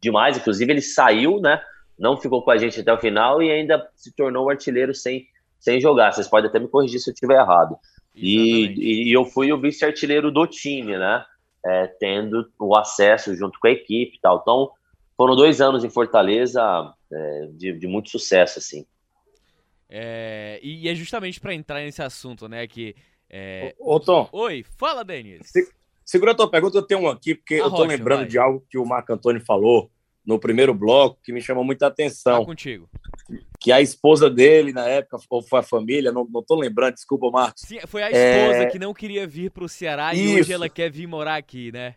[0.00, 1.60] demais, inclusive ele saiu, né?
[1.98, 5.26] Não ficou com a gente até o final e ainda se tornou artilheiro sem
[5.58, 6.12] sem jogar.
[6.12, 7.76] Vocês podem até me corrigir se eu estiver errado.
[8.14, 11.24] E, e, eu fui o vice-artilheiro do time, né?
[11.64, 14.40] É, tendo o acesso junto com a equipe e tal.
[14.42, 14.70] Então,
[15.16, 18.86] foram dois anos em Fortaleza é, de, de, muito sucesso, assim.
[19.88, 22.94] É, e é justamente para entrar nesse assunto, né, que...
[23.28, 23.74] É...
[23.78, 24.28] Ô, ô, Tom.
[24.32, 25.46] Oi, fala, Denis.
[25.46, 25.68] Se,
[26.04, 28.28] segura a tua pergunta, eu tenho um aqui, porque a eu tô Rocha, lembrando vai.
[28.28, 29.90] de algo que o Marco Antônio falou
[30.24, 32.40] no primeiro bloco que me chamou muita atenção.
[32.40, 32.88] Tá contigo.
[33.60, 37.30] Que a esposa dele, na época, ou foi a família, não, não tô lembrando, desculpa,
[37.30, 37.62] Marcos.
[37.66, 38.66] Sim, foi a esposa é...
[38.66, 40.22] que não queria vir para o Ceará Isso.
[40.22, 41.96] e hoje ela quer vir morar aqui, né?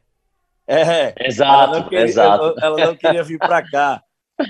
[0.68, 2.44] É, exato, ela queria, exato.
[2.44, 4.04] Ela, ela, não queria vir para cá.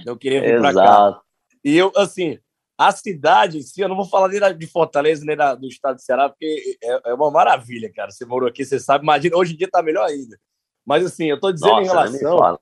[0.05, 1.21] Não queria vir para cá.
[1.63, 2.39] E eu, assim,
[2.77, 5.95] a cidade em si, eu não vou falar nem de Fortaleza, nem da, do estado
[5.95, 8.11] do Ceará, porque é, é, uma maravilha, cara.
[8.11, 10.37] Você morou aqui, você sabe, imagina, hoje em dia tá melhor ainda.
[10.85, 12.59] Mas, assim, eu tô dizendo Nossa, em relação.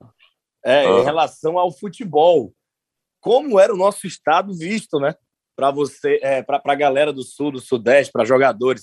[0.64, 1.00] É, uhum.
[1.00, 2.52] em relação ao futebol.
[3.20, 5.14] Como era o nosso estado visto, né?
[5.56, 8.82] Para você, é, para a galera do sul, do sudeste, para jogadores.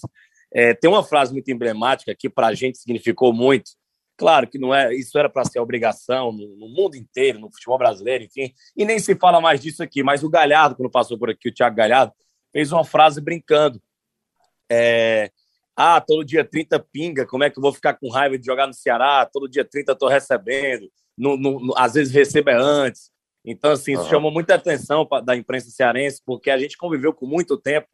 [0.54, 3.72] É, tem uma frase muito emblemática que para a gente significou muito,
[4.22, 7.76] Claro que não é, isso era para ser obrigação no, no, mundo inteiro, no futebol
[7.80, 10.04] brasileiro, enfim, e nem se fala mais disso aqui.
[10.04, 12.14] Mas o Galhardo, quando passou por aqui, o Thiago Galhardo,
[12.54, 13.82] fez uma frase brincando.
[14.72, 15.32] É,
[15.76, 18.68] ah, todo dia 30 pinga, como é que eu vou ficar com raiva de jogar
[18.68, 19.26] no Ceará?
[19.26, 23.10] Todo dia 30 estou recebendo, no, no, às vezes recebo é antes.
[23.44, 24.10] Então, assim, isso uhum.
[24.10, 27.88] chamou muita atenção da imprensa cearense, porque a gente conviveu com muito tempo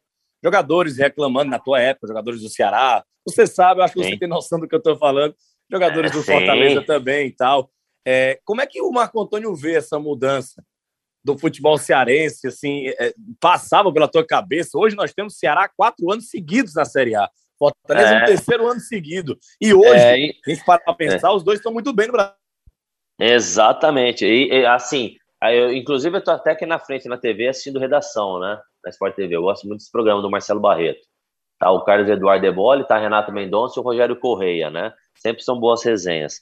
[0.44, 3.02] jogadores reclamando na tua época, jogadores do Ceará.
[3.26, 4.10] Você sabe, eu acho que Sim.
[4.10, 5.34] você tem noção do que eu estou falando
[5.70, 7.70] jogadores é, do Fortaleza também e tal.
[8.06, 10.64] É, como é que o Marco Antônio vê essa mudança
[11.24, 12.48] do futebol cearense?
[12.48, 14.78] Assim, é, passava pela tua cabeça?
[14.78, 17.28] Hoje nós temos Ceará quatro anos seguidos na Série A.
[17.58, 18.20] Fortaleza é.
[18.20, 19.36] no terceiro ano seguido.
[19.60, 20.34] E hoje, é, e...
[20.46, 22.34] a gente para pensar, os dois estão muito bem no Brasil.
[23.20, 24.24] Exatamente.
[24.24, 28.38] E, e assim, eu, inclusive eu estou até aqui na frente na TV assistindo redação,
[28.38, 28.60] né?
[28.84, 29.34] Na Sport TV.
[29.34, 31.06] Eu gosto muito desse programa do Marcelo Barreto.
[31.58, 34.92] Tá o Carlos Eduardo Eboli, tá Renato Mendonça e o Rogério Correia, né?
[35.16, 36.40] Sempre são boas resenhas.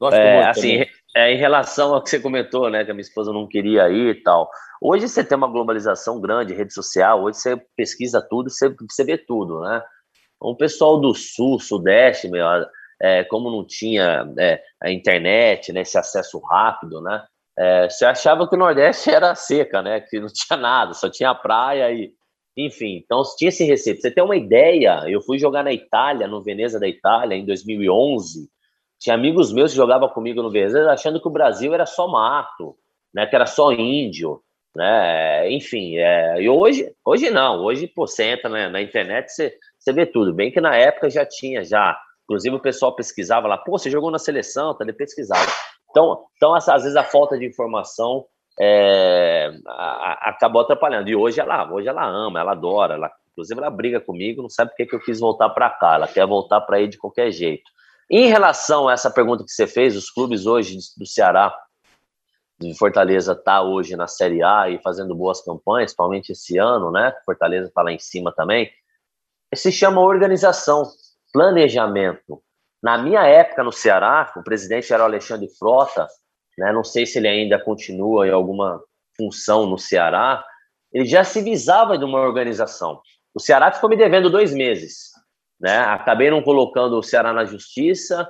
[0.00, 0.84] Gosto é, assim,
[1.16, 4.16] é, em relação ao que você comentou, né, que a minha esposa não queria ir
[4.16, 4.48] e tal.
[4.80, 9.18] Hoje você tem uma globalização grande, rede social, hoje você pesquisa tudo, você, você vê
[9.18, 9.82] tudo, né?
[10.40, 12.46] O pessoal do sul, sudeste, meu,
[13.02, 17.24] é, como não tinha é, a internet, né, esse acesso rápido, né?
[17.58, 20.00] É, você achava que o Nordeste era seca, né?
[20.00, 22.12] Que não tinha nada, só tinha praia e.
[22.58, 24.00] Enfim, então tinha esse receito.
[24.00, 25.04] Você tem uma ideia?
[25.06, 28.48] Eu fui jogar na Itália, no Veneza da Itália, em 2011.
[28.98, 32.76] Tinha amigos meus que jogavam comigo no Veneza achando que o Brasil era só mato,
[33.14, 33.26] né?
[33.26, 34.42] Que era só índio,
[34.74, 35.48] né?
[35.52, 37.62] Enfim, é, e hoje, hoje não.
[37.62, 40.34] Hoje, pô, você entra na, na internet, você, você vê tudo.
[40.34, 41.96] Bem que na época já tinha, já
[42.28, 44.84] Inclusive o pessoal pesquisava lá, pô, você jogou na seleção, tá?
[44.84, 45.50] Ele pesquisava.
[45.88, 48.26] Então, então às vezes a falta de informação
[48.60, 51.08] é, a, a, acabou atrapalhando.
[51.08, 54.70] E hoje ela, hoje ela ama, ela adora, ela, inclusive ela briga comigo, não sabe
[54.70, 57.70] por que, eu quis voltar para cá, ela quer voltar para aí de qualquer jeito.
[58.10, 61.54] Em relação a essa pergunta que você fez, os clubes hoje do Ceará,
[62.58, 67.14] de Fortaleza está hoje na Série A e fazendo boas campanhas, principalmente esse ano, né?
[67.24, 68.68] Fortaleza está lá em cima também.
[69.54, 70.84] Se chama organização
[71.32, 72.42] planejamento.
[72.82, 76.08] Na minha época no Ceará, o presidente era o Alexandre Frota,
[76.58, 78.82] né, não sei se ele ainda continua em alguma
[79.16, 80.44] função no Ceará,
[80.92, 83.00] ele já se visava de uma organização.
[83.34, 85.10] O Ceará ficou me devendo dois meses.
[85.60, 85.76] Né?
[85.78, 88.28] Acabei não colocando o Ceará na justiça,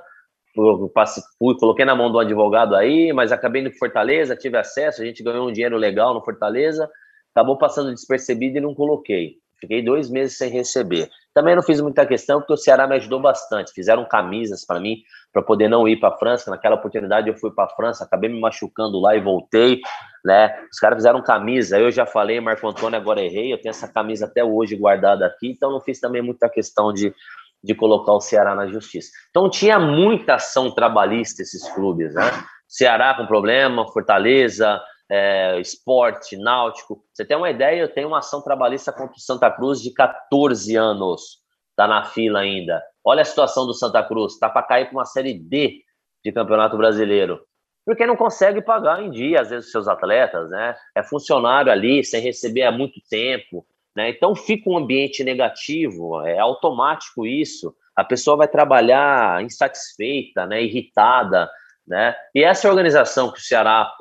[1.37, 5.23] fui, coloquei na mão do advogado aí, mas acabei para Fortaleza, tive acesso, a gente
[5.23, 6.89] ganhou um dinheiro legal no Fortaleza,
[7.33, 9.37] acabou passando despercebido e não coloquei.
[9.59, 11.09] Fiquei dois meses sem receber.
[11.39, 13.71] Também não fiz muita questão, porque o Ceará me ajudou bastante.
[13.71, 14.97] Fizeram camisas para mim,
[15.31, 16.51] para poder não ir para a França.
[16.51, 19.79] Naquela oportunidade eu fui para a França, acabei me machucando lá e voltei.
[20.25, 20.53] Né?
[20.69, 21.79] Os caras fizeram camisa.
[21.79, 23.53] Eu já falei, Marco Antônio, agora errei.
[23.53, 27.15] Eu tenho essa camisa até hoje guardada aqui, então não fiz também muita questão de,
[27.63, 29.09] de colocar o Ceará na justiça.
[29.29, 32.29] Então tinha muita ação trabalhista esses clubes, né?
[32.67, 34.77] Ceará com problema, Fortaleza,
[35.09, 37.03] é, esporte, náutico.
[37.13, 37.81] Você tem uma ideia?
[37.81, 41.39] Eu tenho uma ação trabalhista contra o Santa Cruz de 14 anos.
[41.71, 42.83] Está na fila ainda.
[43.03, 44.33] Olha a situação do Santa Cruz.
[44.33, 45.81] Está para cair para uma Série D
[46.23, 47.41] de Campeonato Brasileiro.
[47.85, 50.75] Porque não consegue pagar em dia, às vezes, seus atletas, né?
[50.95, 53.65] É funcionário ali, sem receber há muito tempo.
[53.95, 54.09] Né?
[54.09, 57.75] Então fica um ambiente negativo, é automático isso.
[57.95, 60.63] A pessoa vai trabalhar insatisfeita, né?
[60.63, 61.49] irritada.
[61.87, 62.15] Né?
[62.35, 63.91] E essa organização que o Ceará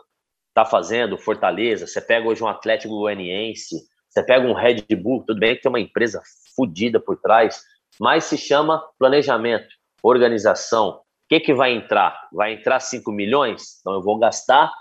[0.58, 3.76] está fazendo, Fortaleza, você pega hoje um Atlético Goianiense,
[4.08, 6.20] você pega um Red Bull, tudo bem que tem uma empresa
[6.56, 7.62] fodida por trás,
[8.00, 9.68] mas se chama planejamento,
[10.02, 10.90] organização.
[10.90, 12.28] O que, que vai entrar?
[12.32, 13.78] Vai entrar 5 milhões?
[13.80, 14.72] Então eu vou gastar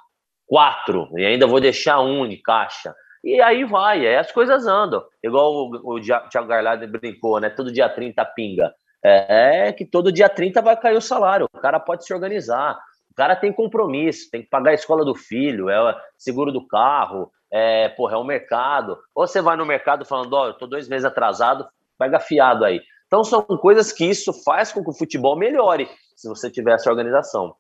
[0.48, 2.96] 4 e ainda vou deixar um de caixa.
[3.24, 5.04] E aí vai, aí as coisas andam.
[5.22, 7.50] Igual o, o Thiago Garlado brincou, né?
[7.50, 8.74] Todo dia 30 pinga.
[9.04, 11.48] É, é que todo dia 30 vai cair o salário.
[11.54, 12.80] O cara pode se organizar
[13.18, 17.90] cara tem compromisso, tem que pagar a escola do filho, é seguro do carro, é,
[17.90, 18.98] porra, é o mercado.
[19.16, 22.64] Ou você vai no mercado falando, ó, oh, eu tô dois meses atrasado, vai gafiado
[22.64, 22.80] aí.
[23.08, 26.92] Então são coisas que isso faz com que o futebol melhore, se você tiver essa
[26.92, 27.56] organização.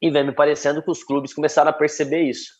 [0.00, 2.52] E vem me parecendo que os clubes começaram a perceber isso.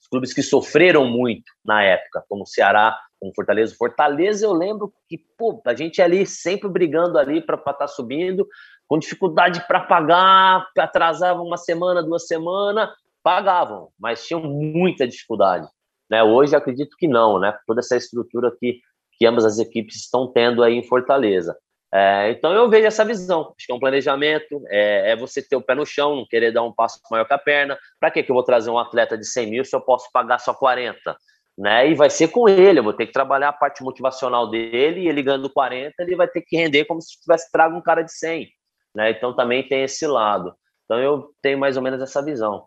[0.00, 3.76] Os clubes que sofreram muito na época, como o Ceará, como Fortaleza.
[3.78, 8.46] Fortaleza, eu lembro que, pô, a gente ali sempre brigando ali para estar tá subindo,
[8.92, 12.90] com dificuldade para pagar, atrasavam uma semana, duas semanas,
[13.22, 15.66] pagavam, mas tinham muita dificuldade.
[16.10, 16.22] Né?
[16.22, 17.56] Hoje acredito que não, né?
[17.66, 18.80] Toda essa estrutura que,
[19.16, 21.56] que ambas as equipes estão tendo aí em Fortaleza.
[21.90, 23.54] É, então eu vejo essa visão.
[23.56, 26.52] Acho que é um planejamento, é, é, você ter o pé no chão, não querer
[26.52, 27.78] dar um passo maior que a perna.
[27.98, 30.52] Para que eu vou trazer um atleta de 100 mil se eu posso pagar só
[30.52, 31.16] 40?
[31.56, 31.88] Né?
[31.88, 35.08] E vai ser com ele, eu vou ter que trabalhar a parte motivacional dele, e
[35.08, 38.12] ele ganhando 40, ele vai ter que render como se tivesse trago um cara de
[38.12, 38.52] 100
[38.94, 39.10] né?
[39.10, 40.54] Então também tem esse lado.
[40.84, 42.66] Então eu tenho mais ou menos essa visão.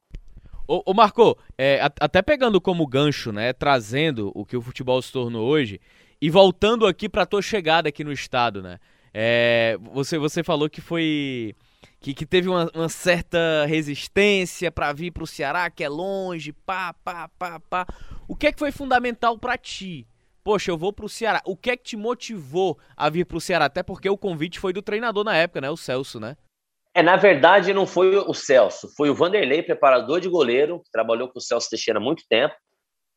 [0.68, 5.12] Ô, ô Marco, é, até pegando como gancho, né, trazendo o que o futebol se
[5.12, 5.80] tornou hoje
[6.20, 8.80] e voltando aqui para tua chegada aqui no estado, né?
[9.14, 11.56] É, você, você falou que foi
[12.02, 16.52] que, que teve uma, uma certa resistência para vir para o Ceará, que é longe,
[16.52, 17.86] pá, pá, pá, pá.
[18.28, 20.06] O que é que foi fundamental para ti
[20.46, 21.42] poxa, eu vou pro Ceará.
[21.44, 23.66] O que é que te motivou a vir pro Ceará?
[23.66, 25.72] Até porque o convite foi do treinador na época, né?
[25.72, 26.38] O Celso, né?
[26.94, 31.28] É, na verdade, não foi o Celso, foi o Vanderlei, preparador de goleiro, que trabalhou
[31.28, 32.56] com o Celso Teixeira há muito tempo,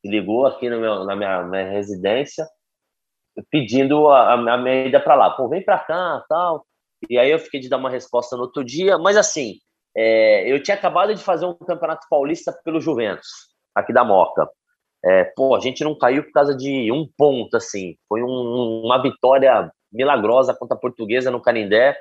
[0.05, 2.45] ligou aqui meu, na minha, minha, residência,
[3.51, 5.31] pedindo a, a minha ida para lá.
[5.31, 6.67] Pô, vem para cá, tal.
[7.09, 9.59] E aí eu fiquei de dar uma resposta no outro dia, mas assim,
[9.97, 13.29] é, eu tinha acabado de fazer um campeonato paulista pelo Juventus,
[13.77, 14.49] aqui da Moca.
[15.05, 17.97] É, pô, a gente não caiu por causa de um ponto, assim.
[18.09, 21.97] Foi um, uma vitória milagrosa contra a Portuguesa no Canindé,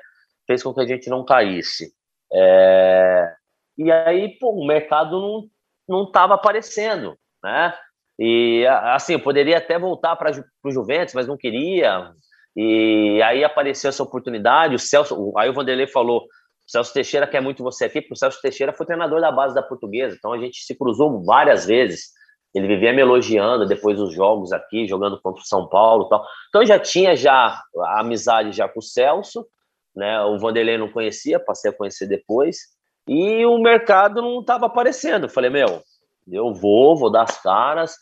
[0.46, 1.92] fez com que a gente não caísse.
[2.32, 3.32] É,
[3.78, 5.48] E aí, pô, o mercado não
[5.88, 7.74] não estava aparecendo, né?
[8.18, 10.32] E assim, eu poderia até voltar para
[10.64, 12.12] o Juventus, mas não queria.
[12.56, 14.74] E aí apareceu essa oportunidade.
[14.74, 16.26] O Celso, aí o Vanderlei falou: o
[16.66, 19.62] Celso Teixeira quer muito você aqui, porque o Celso Teixeira foi treinador da base da
[19.62, 22.17] Portuguesa, então a gente se cruzou várias vezes.
[22.54, 26.24] Ele vivia me elogiando depois dos jogos aqui, jogando contra o São Paulo, tal.
[26.48, 29.46] Então já tinha já a amizade já com o Celso,
[29.94, 30.20] né?
[30.22, 32.58] O Vanderlei não conhecia, passei a conhecer depois.
[33.06, 35.28] E o mercado não estava aparecendo.
[35.28, 35.82] Falei, meu,
[36.30, 37.96] eu vou, vou dar as caras.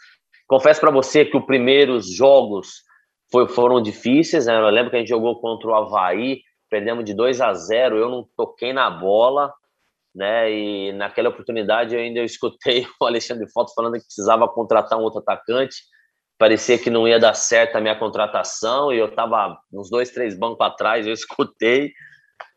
[0.46, 2.82] Confesso para você que os primeiros jogos
[3.30, 4.46] foi, foram difíceis.
[4.46, 4.56] Né?
[4.56, 7.96] Eu lembro que a gente jogou contra o Havaí, perdemos de 2 a 0.
[7.96, 9.52] Eu não toquei na bola,
[10.16, 10.50] né?
[10.50, 15.20] E naquela oportunidade eu ainda escutei o Alexandre Foto falando que precisava contratar um outro
[15.20, 15.76] atacante.
[16.38, 20.37] Parecia que não ia dar certo a minha contratação e eu estava uns dois, três
[20.37, 21.07] bancos atrás.
[21.07, 21.92] Eu escutei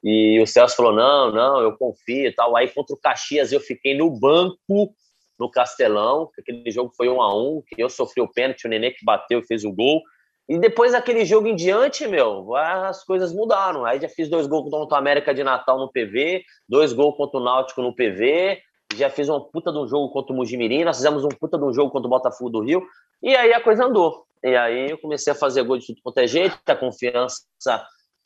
[0.04, 2.56] e o Celso falou: não, não, eu confio e tal.
[2.56, 4.93] Aí contra o Caxias eu fiquei no banco
[5.38, 8.91] no Castelão, aquele jogo foi um a um, que eu sofri o pênalti, o Nenê
[8.91, 10.02] que bateu e fez o gol.
[10.50, 13.86] E depois daquele jogo em diante, meu, as coisas mudaram.
[13.86, 17.40] Aí já fiz dois gols contra o América de Natal no PV, dois gols contra
[17.40, 18.60] o Náutico no PV,
[18.96, 21.64] já fiz uma puta de um jogo contra o Mujimirim, nós fizemos um puta de
[21.64, 22.82] um jogo contra o Botafogo do Rio,
[23.22, 24.26] e aí a coisa andou.
[24.44, 27.44] E aí eu comecei a fazer gol de tudo quanto é jeito, a confiança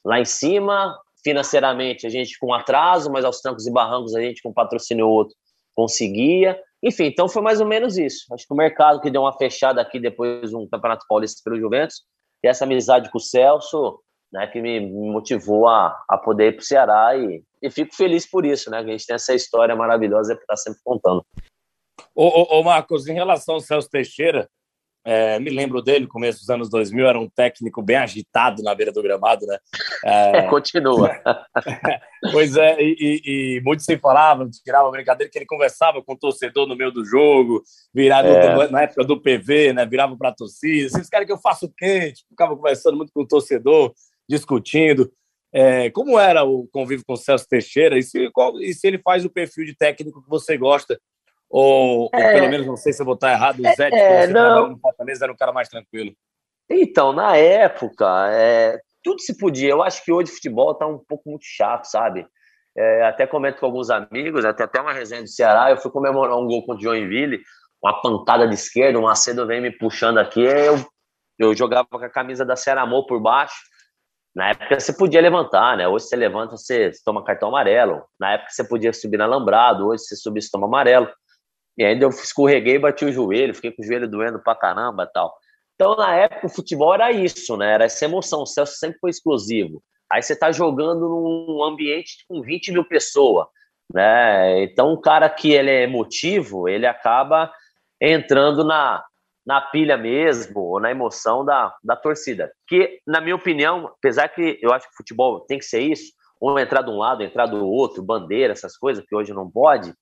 [0.06, 4.42] lá em cima, financeiramente a gente com atraso, mas aos trancos e barrancos a gente
[4.42, 5.36] com patrocínio outro
[5.76, 6.58] conseguia.
[6.84, 8.26] Enfim, então foi mais ou menos isso.
[8.34, 11.58] Acho que o mercado que deu uma fechada aqui depois de um Campeonato Paulista pelo
[11.58, 12.04] Juventus,
[12.44, 16.62] e essa amizade com o Celso, né, que me motivou a, a poder ir para
[16.62, 18.84] o Ceará e, e fico feliz por isso, né?
[18.84, 21.24] Que a gente tem essa história maravilhosa para estar sempre contando.
[22.14, 24.50] Ô, ô, ô, Marcos, em relação ao Celso Teixeira,
[25.06, 28.92] é, me lembro dele, começo dos anos 2000, era um técnico bem agitado na beira
[28.92, 29.58] do gramado, né?
[30.06, 31.12] É, é continua.
[32.32, 36.68] pois é, e, e, muitos se falavam, tirava brincadeira, que ele conversava com o torcedor
[36.68, 37.62] no meio do jogo,
[37.94, 38.70] virava é.
[38.70, 39.86] na época do PV, né?
[39.86, 40.90] Virava para a torcida.
[40.90, 42.14] Vocês querem que eu faça o quê?
[42.14, 43.94] Tipo, ficava conversando muito com o torcedor,
[44.28, 45.12] discutindo.
[45.56, 48.98] É, como era o convívio com o Celso Teixeira e se, qual, e se ele
[48.98, 51.00] faz o perfil de técnico que você gosta
[51.56, 54.26] ou, é, ou, pelo menos, não sei se eu vou estar errado, o Zé, é,
[54.26, 54.70] que não.
[54.70, 56.12] no Fortaleza, era um cara mais tranquilo.
[56.68, 59.70] Então, na época, é, tudo se podia.
[59.70, 62.26] Eu acho que hoje o futebol está um pouco muito chato, sabe?
[62.76, 66.36] É, até comento com alguns amigos, até até uma resenha do Ceará, eu fui comemorar
[66.36, 67.40] um gol contra o Joinville,
[67.84, 70.84] uma pancada de esquerda, o Macedo vem me puxando aqui, eu,
[71.38, 73.62] eu jogava com a camisa da Ceará Amor por baixo,
[74.36, 75.88] na época você podia levantar, né?
[75.88, 78.04] Hoje você levanta, você toma cartão amarelo.
[78.20, 81.08] Na época você podia subir na alambrado, hoje você subir, você toma amarelo.
[81.78, 85.34] E ainda eu escorreguei bati o joelho, fiquei com o joelho doendo pra caramba tal.
[85.76, 87.74] Então, na época, o futebol era isso, né?
[87.74, 88.44] Era essa emoção.
[88.44, 89.84] O Celso sempre foi explosivo.
[90.12, 93.48] Aí você tá jogando num ambiente com 20 mil pessoas,
[93.92, 94.64] né?
[94.64, 97.52] Então, o cara que ele é emotivo, ele acaba
[98.00, 99.04] entrando na,
[99.46, 102.52] na pilha mesmo, ou na emoção da, da torcida.
[102.68, 106.14] Que, na minha opinião, apesar que eu acho que o futebol tem que ser isso,
[106.42, 109.94] um entrar de um lado, entrar do outro, bandeira, essas coisas, que hoje não pode,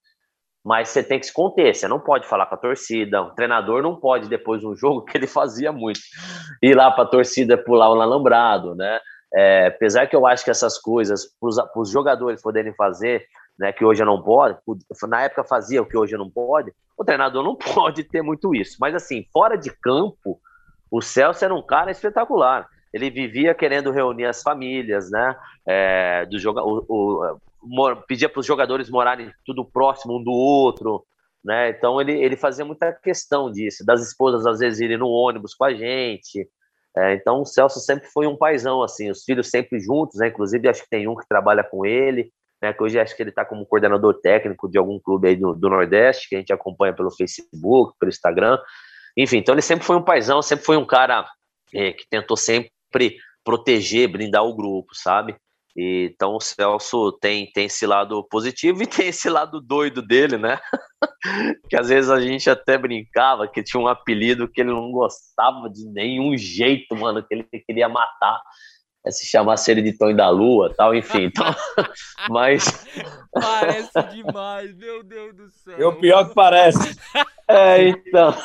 [0.64, 3.82] mas você tem que se conter, você não pode falar com a torcida, o treinador
[3.82, 6.00] não pode, depois de um jogo, que ele fazia muito,
[6.62, 9.00] ir lá para a torcida pular o alambrado, né?
[9.34, 13.26] É, apesar que eu acho que essas coisas, para os jogadores poderem fazer,
[13.58, 14.58] né, que hoje não pode,
[15.08, 18.78] na época fazia o que hoje não pode, o treinador não pode ter muito isso.
[18.80, 20.40] Mas assim, fora de campo,
[20.90, 22.68] o Celso era um cara espetacular.
[22.94, 25.36] Ele vivia querendo reunir as famílias, né?
[25.66, 27.38] É, do joga o, o,
[28.08, 31.06] pedia para os jogadores morarem tudo próximo um do outro,
[31.44, 31.70] né?
[31.70, 35.66] Então ele, ele fazia muita questão disso, das esposas às vezes irem no ônibus com
[35.66, 36.48] a gente.
[36.98, 40.28] É, então o Celso sempre foi um paizão, assim, os filhos sempre juntos, né?
[40.28, 42.74] Inclusive acho que tem um que trabalha com ele, né?
[42.74, 45.70] Que hoje acho que ele está como coordenador técnico de algum clube aí do, do
[45.70, 48.60] Nordeste, que a gente acompanha pelo Facebook, pelo Instagram.
[49.18, 51.26] Enfim, então ele sempre foi um paizão, sempre foi um cara
[51.74, 52.72] é, que tentou sempre
[53.44, 55.36] proteger, blindar o grupo, sabe?
[55.76, 60.38] E, então o Celso tem, tem esse lado positivo e tem esse lado doido dele,
[60.38, 60.60] né?
[61.70, 65.70] que às vezes a gente até brincava que tinha um apelido que ele não gostava
[65.70, 68.42] de nenhum jeito, mano, que ele queria matar.
[69.04, 71.24] É se chamasse ele de Tony da Lua tal, enfim.
[71.24, 71.46] Então,
[72.30, 72.86] mas.
[73.34, 75.76] Parece demais, meu Deus do céu.
[75.80, 76.96] É o pior que parece.
[77.48, 78.38] É, então.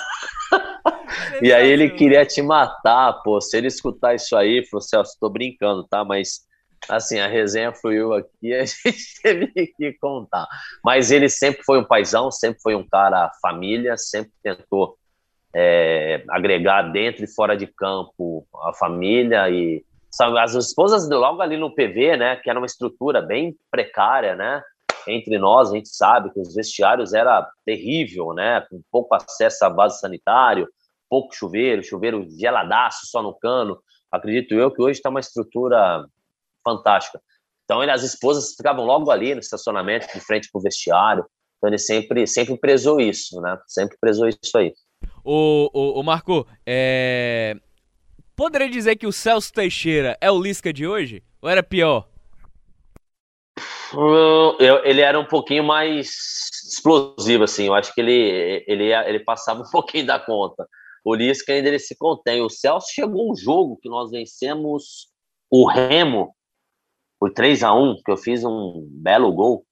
[1.42, 3.38] e aí ele queria te matar, pô.
[3.38, 6.02] Se ele escutar isso aí, falou, Celso, tô brincando, tá?
[6.02, 6.45] Mas
[6.88, 9.46] assim, a resenha fluiu aqui, a gente teve
[9.76, 10.46] que contar.
[10.84, 14.96] Mas ele sempre foi um paizão, sempre foi um cara família, sempre tentou
[15.54, 21.56] é, agregar dentro e fora de campo a família e sabe, as esposas logo ali
[21.56, 24.62] no PV, né, que era uma estrutura bem precária, né,
[25.06, 28.62] entre nós, a gente sabe que os vestiários era terrível, né?
[28.68, 30.68] Com pouco acesso à base sanitário,
[31.08, 33.78] pouco chuveiro, chuveiro geladaço só no cano.
[34.10, 36.04] Acredito eu que hoje está uma estrutura
[36.66, 37.20] fantástica.
[37.64, 41.24] Então, ele, as esposas ficavam logo ali no estacionamento, de frente para o vestiário.
[41.56, 43.56] Então, ele sempre, sempre prezou isso, né?
[43.66, 44.72] Sempre prezou isso aí.
[45.24, 47.56] O, o, o Marco, é...
[48.34, 51.22] poderia dizer que o Celso Teixeira é o Lisca de hoje?
[51.42, 52.08] Ou era pior?
[54.58, 56.10] Eu, ele era um pouquinho mais
[56.72, 57.66] explosivo, assim.
[57.66, 60.66] Eu acho que ele, ele, ele passava um pouquinho da conta.
[61.04, 62.42] O Lisca ainda ele se contém.
[62.42, 65.08] O Celso chegou um jogo que nós vencemos
[65.50, 66.35] o Remo
[67.18, 69.64] por 3 a 1 que eu fiz um belo gol.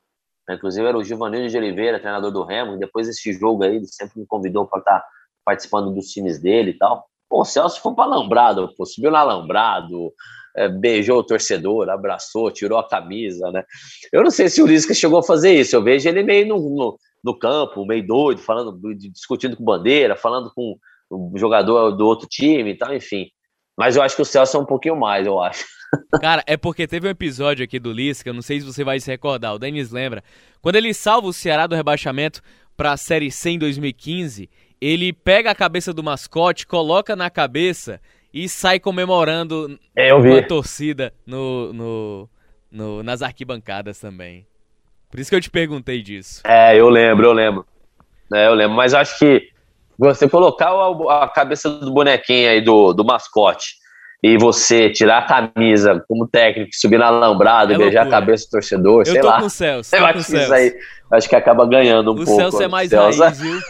[0.48, 2.74] Inclusive era o Givanildo de Oliveira, treinador do Remo.
[2.74, 5.06] E depois desse jogo aí, ele sempre me convidou para estar tá
[5.44, 7.06] participando dos times dele e tal.
[7.28, 10.12] Pô, o Celso foi para Alambrado, pô, subiu no Alambrado,
[10.56, 13.64] é, beijou o torcedor, abraçou, tirou a camisa, né?
[14.12, 15.74] Eu não sei se o Lisca chegou a fazer isso.
[15.74, 20.52] Eu vejo ele meio no, no, no campo, meio doido, falando, discutindo com bandeira, falando
[20.54, 20.76] com
[21.10, 23.26] o jogador do outro time e tal, enfim.
[23.76, 25.64] Mas eu acho que o Celso é um pouquinho mais, eu acho.
[26.20, 29.10] Cara, é porque teve um episódio aqui do Lisca, não sei se você vai se
[29.10, 30.22] recordar, o Denis lembra.
[30.60, 32.40] Quando ele salva o Ceará do rebaixamento
[32.76, 34.48] para a Série C em 2015,
[34.80, 38.00] ele pega a cabeça do mascote, coloca na cabeça
[38.32, 42.30] e sai comemorando é, com a torcida no, no,
[42.70, 44.46] no, nas arquibancadas também.
[45.10, 46.42] Por isso que eu te perguntei disso.
[46.44, 47.66] É, eu lembro, eu lembro.
[48.34, 49.48] É, eu lembro, mas acho que
[49.96, 53.76] você colocar a, a cabeça do bonequinho aí do, do mascote
[54.26, 55.22] e você tirar a
[55.52, 59.26] camisa como técnico, subir na alambrada, é beijar a cabeça do torcedor, eu sei tô
[59.26, 59.38] lá.
[59.38, 60.74] Com o Celso, eu acho que isso aí
[61.10, 62.32] acho que acaba ganhando um o pouco.
[62.32, 63.22] O Celso é mais Celso.
[63.22, 63.60] raiz, viu?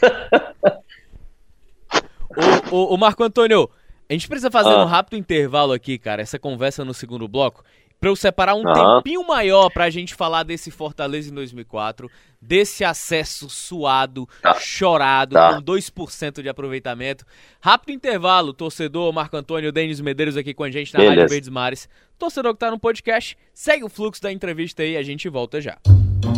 [2.71, 3.69] o, o, o, Marco Antônio,
[4.09, 4.85] a gente precisa fazer ah.
[4.85, 7.65] um rápido intervalo aqui, cara, essa conversa no segundo bloco
[8.05, 12.09] para eu separar um tempinho maior para a gente falar desse Fortaleza em 2004,
[12.47, 14.55] desse acesso suado, tá.
[14.55, 15.55] chorado, tá.
[15.55, 17.25] com 2% de aproveitamento.
[17.61, 21.21] Rápido intervalo, torcedor Marco Antônio, Denis Medeiros aqui com a gente na Beleza.
[21.21, 21.89] Rádio Verdes Mares.
[22.19, 25.79] Torcedor que está no podcast, segue o fluxo da entrevista aí, a gente volta já.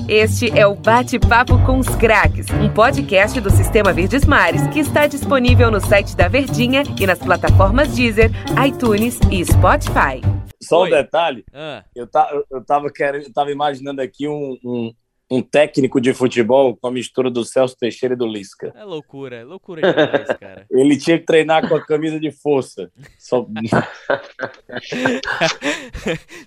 [0.09, 5.07] Este é o Bate-Papo com os Craques, um podcast do Sistema Verdes Mares que está
[5.07, 8.31] disponível no site da Verdinha e nas plataformas Deezer,
[8.65, 10.23] iTunes e Spotify.
[10.63, 10.89] Só Oi.
[10.89, 11.85] um detalhe, ah.
[11.95, 14.93] eu, tá, eu, tava querendo, eu tava imaginando aqui um, um,
[15.31, 18.73] um, técnico de futebol com a mistura do Celso Teixeira e do Lisca.
[18.75, 20.67] É loucura, é loucura demais, cara.
[20.71, 22.91] Ele tinha que treinar com a camisa de força.
[23.19, 23.47] Só...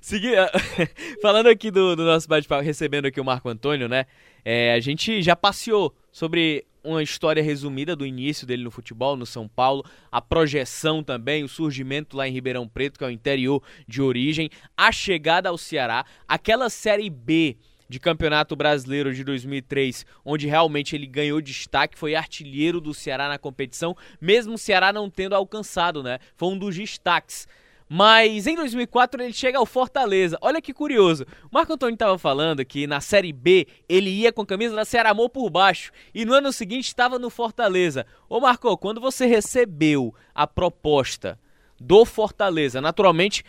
[0.01, 0.32] Segui...
[1.21, 4.05] Falando aqui do, do nosso bate-papo, recebendo aqui o Marco Antônio, né?
[4.43, 9.25] É, a gente já passeou sobre uma história resumida do início dele no futebol, no
[9.25, 13.61] São Paulo, a projeção também, o surgimento lá em Ribeirão Preto, que é o interior
[13.88, 17.57] de origem, a chegada ao Ceará, aquela Série B
[17.89, 23.39] de Campeonato Brasileiro de 2003, onde realmente ele ganhou destaque, foi artilheiro do Ceará na
[23.39, 26.19] competição, mesmo o Ceará não tendo alcançado, né?
[26.35, 27.47] Foi um dos destaques
[27.91, 30.37] mas em 2004 ele chega ao Fortaleza.
[30.41, 31.25] Olha que curioso.
[31.45, 34.85] O Marco Antônio estava falando que na Série B ele ia com a camisa da
[34.85, 38.05] Ceará Amor por baixo e no ano seguinte estava no Fortaleza.
[38.29, 41.39] Ô Marco, quando você recebeu a proposta
[41.79, 43.43] do Fortaleza, naturalmente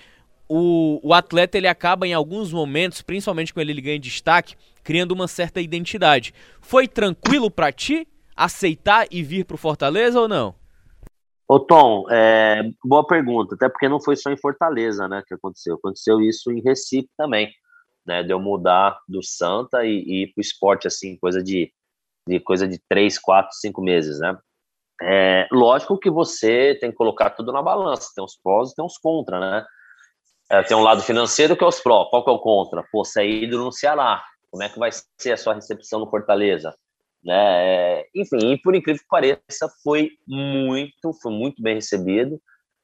[0.53, 5.29] o, o atleta ele acaba em alguns momentos, principalmente quando ele ganha destaque, criando uma
[5.29, 6.35] certa identidade.
[6.61, 10.53] Foi tranquilo para ti aceitar e vir para o Fortaleza ou não?
[11.47, 15.77] Ô Tom, é, boa pergunta, até porque não foi só em Fortaleza, né, que aconteceu,
[15.77, 17.53] aconteceu isso em Recife também,
[18.05, 21.73] né, de eu mudar do Santa e, e ir pro esporte, assim, coisa de,
[22.27, 24.37] de coisa de três, quatro, cinco meses, né.
[25.03, 28.85] É, lógico que você tem que colocar tudo na balança, tem os prós e tem
[28.85, 29.67] os contra, né.
[30.51, 32.83] É, tem um lado financeiro que é os prós, qual que é o contra?
[32.91, 36.11] Pô, você é ídolo no Ceará, como é que vai ser a sua recepção no
[36.11, 36.75] Fortaleza?
[37.25, 37.35] né?
[37.35, 42.41] É, enfim, por incrível que pareça, foi muito, foi muito bem recebido.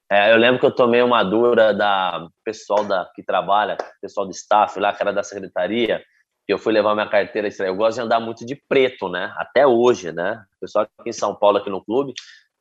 [0.09, 4.31] É, eu lembro que eu tomei uma dura da pessoal da que trabalha, pessoal do
[4.31, 6.01] staff lá, cara da secretaria,
[6.45, 9.33] que eu fui levar minha carteira Eu gosto de andar muito de preto, né?
[9.37, 10.41] Até hoje, né?
[10.55, 12.13] O pessoal aqui em São Paulo, aqui no clube,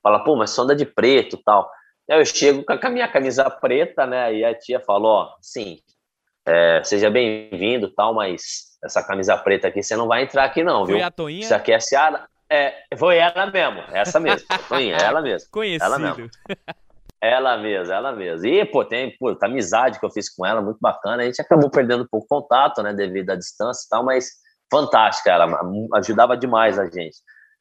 [0.03, 1.71] fala, pô, mas só anda de preto tal.
[2.09, 4.35] Eu chego com a minha camisa preta, né?
[4.35, 5.79] E a tia falou, ó, sim,
[6.47, 10.87] é, seja bem-vindo tal, mas essa camisa preta aqui, você não vai entrar aqui não,
[10.87, 10.97] viu?
[10.97, 11.41] Foi a Toinha?
[11.41, 12.29] Isso aqui é a Seara.
[12.49, 14.47] É, foi ela mesmo, essa mesmo.
[14.69, 15.51] Toinha, ela mesmo.
[15.51, 15.85] Conhecido.
[15.85, 16.31] Ela mesmo.
[17.21, 18.47] Ela mesmo, ela mesmo.
[18.47, 21.23] E, pô, tem pô, a amizade que eu fiz com ela, muito bacana.
[21.23, 24.29] A gente acabou perdendo um pouco contato, né, devido à distância e tal, mas
[24.71, 25.49] fantástica, ela
[25.95, 27.17] ajudava demais a gente.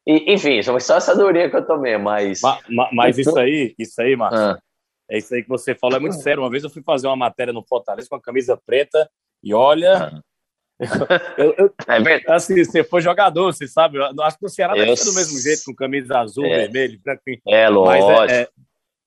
[0.08, 2.41] E, enfim, foi só essa dorinha que eu tomei, mas...
[2.41, 4.60] Mas, mas isso aí, isso aí, Marcos, ah.
[5.10, 6.43] é isso aí que você falou, é muito sério.
[6.43, 9.10] Uma vez eu fui fazer uma matéria no Fortaleza com a camisa preta
[9.43, 10.12] e olha...
[10.14, 10.22] Ah
[11.38, 12.32] eu, eu, é verdade.
[12.32, 13.97] Assim, você foi jogador, você sabe.
[13.97, 16.68] Eu acho que o Ceará deve ser do mesmo jeito, com camisa azul, é.
[16.68, 17.22] vermelho, branco.
[17.47, 18.08] É, lógico.
[18.12, 18.49] Mas é, é,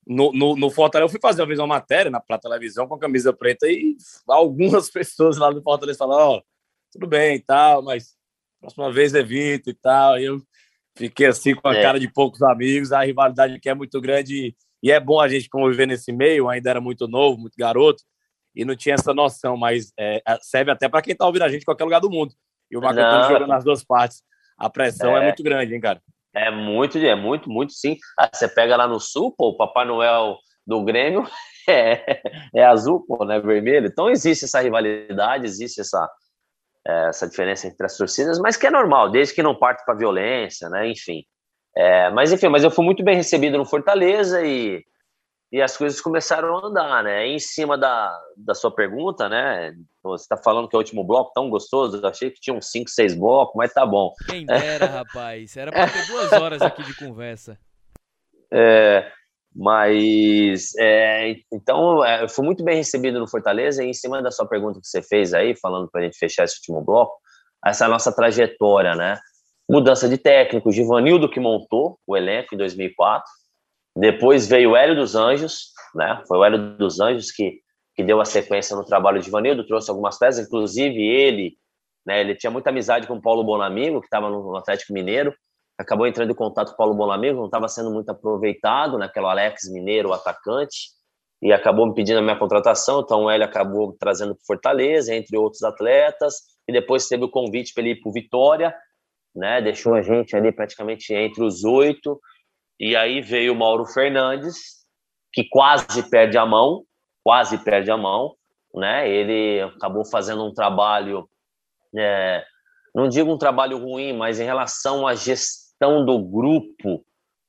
[0.07, 2.95] no, no, no Fortaleza, eu fui fazer uma vez uma matéria na pra televisão com
[2.95, 3.97] a camisa preta e
[4.27, 6.43] algumas pessoas lá do Fortaleza falaram: Ó, oh,
[6.91, 8.17] tudo bem e tal, mas
[8.61, 10.19] próxima vez evito e tal.
[10.19, 10.41] E eu
[10.99, 11.81] fiquei assim com a é.
[11.81, 15.49] cara de poucos amigos, a rivalidade aqui é muito grande e é bom a gente
[15.49, 16.49] conviver nesse meio.
[16.49, 18.03] Ainda era muito novo, muito garoto
[18.55, 21.63] e não tinha essa noção, mas é, serve até para quem está ouvindo a gente
[21.63, 22.35] em qualquer lugar do mundo.
[22.71, 24.23] E o Marco Antônio jogando nas duas partes.
[24.59, 26.03] A pressão é, é, muito grande, hein, cara?
[26.35, 27.97] É muito, é muito, muito sim.
[28.19, 30.37] Ah, você pega lá no sul, pô, o Papai Noel
[30.67, 31.27] do Grêmio
[31.69, 32.21] é,
[32.55, 33.87] é azul, pô, não é vermelho.
[33.87, 36.11] Então existe essa rivalidade, existe essa,
[36.89, 40.68] essa diferença entre as torcidas, mas que é normal, desde que não parte para violência,
[40.68, 40.89] né?
[40.89, 41.22] Enfim.
[41.76, 44.82] É, mas enfim, mas eu fui muito bem recebido no Fortaleza e
[45.51, 47.26] e as coisas começaram a andar, né?
[47.26, 49.74] Em cima da, da sua pergunta, né?
[50.03, 52.70] Você está falando que é o último bloco tão gostoso, eu achei que tinha uns
[52.70, 54.12] 5, 6 blocos, mas tá bom.
[54.26, 55.57] Quem dera, rapaz.
[55.57, 57.59] Era para ter duas horas aqui de conversa.
[58.51, 59.12] É,
[59.55, 64.31] mas, é, então, é, eu fui muito bem recebido no Fortaleza e em cima da
[64.31, 67.15] sua pergunta que você fez aí, falando para a gente fechar esse último bloco,
[67.65, 69.19] essa nossa trajetória, né?
[69.69, 73.31] Mudança de técnico, Givanildo que montou o elenco em 2004,
[73.97, 76.23] depois veio o Hélio dos Anjos, né?
[76.29, 77.61] Foi o Hélio dos Anjos que,
[77.97, 81.57] que deu a sequência no trabalho de Vanildo, trouxe algumas peças, inclusive ele,
[82.07, 82.21] né?
[82.21, 85.35] Ele tinha muita amizade com o Paulo Bonamigo, que estava no Atlético Mineiro,
[85.79, 89.33] acabou entrando em contato com o Paulo Bonamigo, não estava sendo muito aproveitado, naquele né?
[89.33, 90.91] Alex Mineiro, o atacante,
[91.41, 95.62] e acabou me pedindo a minha contratação, então Hélio acabou trazendo para Fortaleza, entre outros
[95.62, 96.35] atletas,
[96.66, 98.74] e depois teve o convite para ele ir para o Vitória,
[99.35, 99.62] né?
[99.62, 102.20] Deixou a gente ali praticamente entre os oito,
[102.81, 104.79] e aí veio o Mauro Fernandes,
[105.33, 106.83] que quase perde a mão,
[107.22, 108.35] quase perde a mão,
[108.74, 109.09] né?
[109.09, 111.29] Ele acabou fazendo um trabalho,
[111.97, 112.45] é,
[112.93, 117.05] não digo um trabalho ruim, mas em relação à gestão do grupo,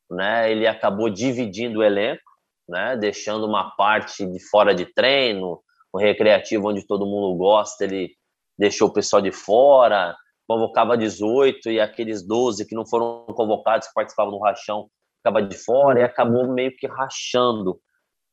[0.09, 0.51] né?
[0.51, 2.21] Ele acabou dividindo o elenco,
[2.67, 2.95] né?
[2.97, 5.61] Deixando uma parte de fora de treino,
[5.91, 8.11] o recreativo onde todo mundo gosta, ele
[8.57, 10.15] deixou o pessoal de fora,
[10.47, 15.57] convocava 18 e aqueles 12 que não foram convocados, que participavam do rachão, ficava de
[15.57, 17.79] fora e acabou meio que rachando.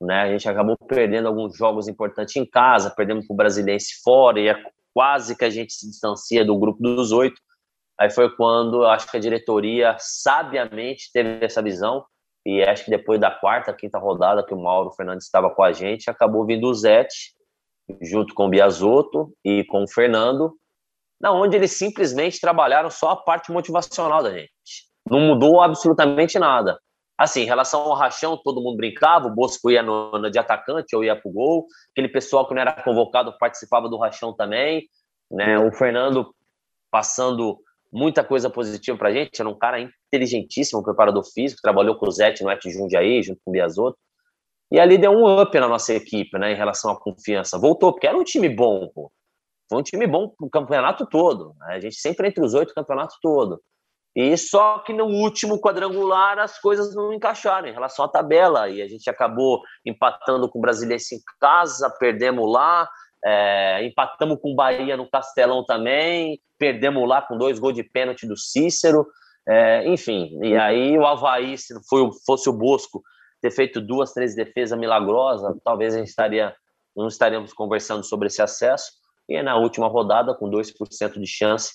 [0.01, 0.23] Né?
[0.23, 4.49] A gente acabou perdendo alguns jogos importantes em casa, perdemos para o Brasilense fora, e
[4.49, 4.63] é
[4.95, 7.41] quase que a gente se distancia do grupo dos oito.
[7.99, 12.05] Aí foi quando eu acho que a diretoria sabiamente teve essa visão,
[12.45, 15.73] e acho que depois da quarta, quinta rodada que o Mauro Fernandes estava com a
[15.73, 17.35] gente, acabou vindo o Zete,
[18.03, 20.55] junto com o Biasotto e com o Fernando,
[21.21, 24.51] na onde eles simplesmente trabalharam só a parte motivacional da gente.
[25.09, 26.79] Não mudou absolutamente nada.
[27.19, 30.95] Assim, em relação ao rachão, todo mundo brincava, o Bosco ia no, no de atacante
[30.95, 34.87] ou ia pro gol, aquele pessoal que não era convocado participava do rachão também,
[35.31, 35.59] né?
[35.59, 36.31] O Fernando
[36.91, 37.59] passando
[37.97, 42.45] muita coisa positiva pra gente, era um cara inteligentíssimo, preparador físico, trabalhou com o Zete
[42.45, 43.97] no Et Jundiaí, junto com o Biasotto,
[44.71, 47.59] e ali deu um up na nossa equipe, né, em relação à confiança.
[47.59, 49.11] Voltou, porque era um time bom, pô.
[49.69, 51.55] Foi um time bom pro campeonato todo.
[51.59, 51.77] Né?
[51.77, 53.61] A gente sempre entre os oito, campeonato todo.
[54.15, 58.69] E só que no último quadrangular as coisas não encaixaram em relação à tabela.
[58.69, 62.89] E a gente acabou empatando com o Brasilense em casa, perdemos lá,
[63.27, 68.25] é, empatamos com o Bahia no Castelão também, perdemos lá com dois gols de pênalti
[68.25, 69.05] do Cícero.
[69.49, 73.03] É, enfim, e aí o Havaí, se foi, fosse o Bosco
[73.43, 76.55] ter feito duas, três defesas milagrosas, talvez a gente estaria,
[76.97, 78.93] não estaríamos conversando sobre esse acesso.
[79.29, 81.73] E na última rodada, com 2% de chance,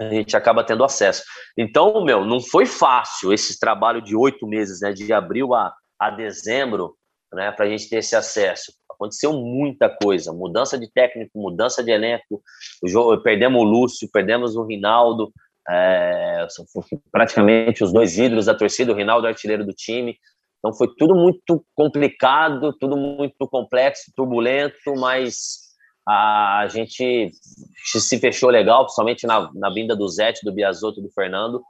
[0.00, 1.22] a gente acaba tendo acesso.
[1.58, 6.08] Então, meu, não foi fácil esse trabalho de oito meses, né, de abril a, a
[6.08, 6.96] dezembro,
[7.32, 8.72] né, para a gente ter esse acesso.
[8.96, 12.42] Aconteceu muita coisa, mudança de técnico, mudança de elenco,
[12.82, 15.30] o jogo, perdemos o Lúcio, perdemos o Rinaldo,
[15.68, 16.46] é,
[17.12, 20.16] praticamente os dois ídolos da torcida, o Rinaldo artilheiro do time.
[20.58, 25.66] Então foi tudo muito complicado, tudo muito complexo, turbulento, mas
[26.08, 27.30] a gente
[27.84, 31.62] se fechou legal, principalmente na, na vinda do Zete, do Biasotto, do Fernando,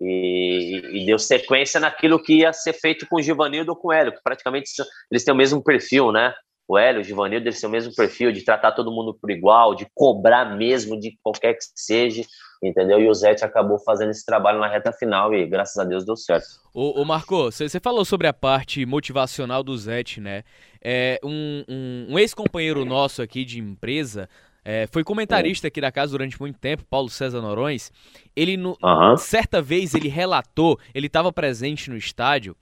[0.00, 3.92] e, e, deu sequência naquilo que ia ser feito com o Givanildo ou com o
[3.92, 4.70] Hélio, que praticamente
[5.10, 6.34] eles têm o mesmo perfil, né?
[6.72, 9.74] O Hélio, o Givanildo, eles têm o mesmo perfil de tratar todo mundo por igual,
[9.74, 12.22] de cobrar mesmo de qualquer que seja,
[12.62, 12.98] entendeu?
[12.98, 16.16] E o Zete acabou fazendo esse trabalho na reta final e graças a Deus deu
[16.16, 16.46] certo.
[16.72, 20.44] Ô, ô Marco, você falou sobre a parte motivacional do Zete, né?
[20.82, 24.26] É, um, um, um ex-companheiro nosso aqui de empresa
[24.64, 27.92] é, foi comentarista aqui da casa durante muito tempo, Paulo César Norões.
[28.34, 29.16] Ele, no, uhum.
[29.18, 32.56] certa vez, ele relatou, ele estava presente no estádio,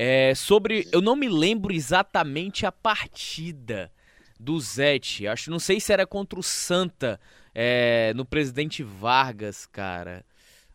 [0.00, 0.86] é, sobre.
[0.92, 3.90] Eu não me lembro exatamente a partida
[4.38, 5.26] do Zete.
[5.26, 7.20] Acho, não sei se era contra o Santa
[7.52, 10.24] é, no Presidente Vargas, cara.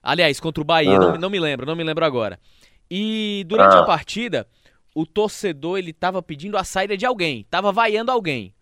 [0.01, 0.99] Aliás, contra o Bahia, ah.
[0.99, 2.37] não, não, me lembro, não me lembro agora.
[2.91, 3.79] E durante ah.
[3.79, 4.45] a partida,
[4.93, 8.53] o torcedor ele tava pedindo a saída de alguém, tava vaiando alguém.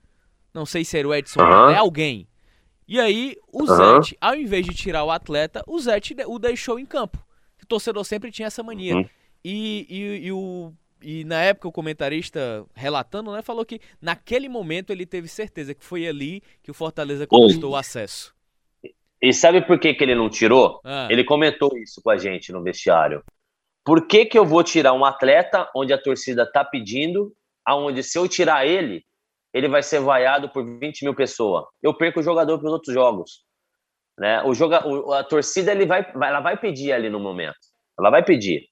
[0.53, 1.41] Não sei se era o Edson,
[1.71, 2.27] é alguém.
[2.87, 3.65] E aí, o.
[3.65, 7.17] Zete, ao invés de tirar o atleta, o Zete o deixou em campo.
[7.63, 8.97] O torcedor sempre tinha essa mania.
[8.97, 9.09] Uhum.
[9.43, 14.91] E, e, e, o, e na época o comentarista relatando, né, falou que naquele momento
[14.91, 17.75] ele teve certeza que foi ali que o Fortaleza conquistou uhum.
[17.75, 18.33] o acesso.
[19.21, 20.81] E sabe por que, que ele não tirou?
[20.83, 21.07] Ah.
[21.09, 23.23] Ele comentou isso com a gente no vestiário.
[23.85, 27.33] Por que, que eu vou tirar um atleta onde a torcida está pedindo,
[27.65, 29.03] aonde se eu tirar ele,
[29.53, 31.65] ele vai ser vaiado por 20 mil pessoas.
[31.81, 33.43] Eu perco o jogador para os outros jogos.
[34.17, 34.41] Né?
[34.43, 37.57] O joga, o, a torcida ele vai, ela vai pedir ali no momento.
[37.99, 38.70] Ela vai pedir.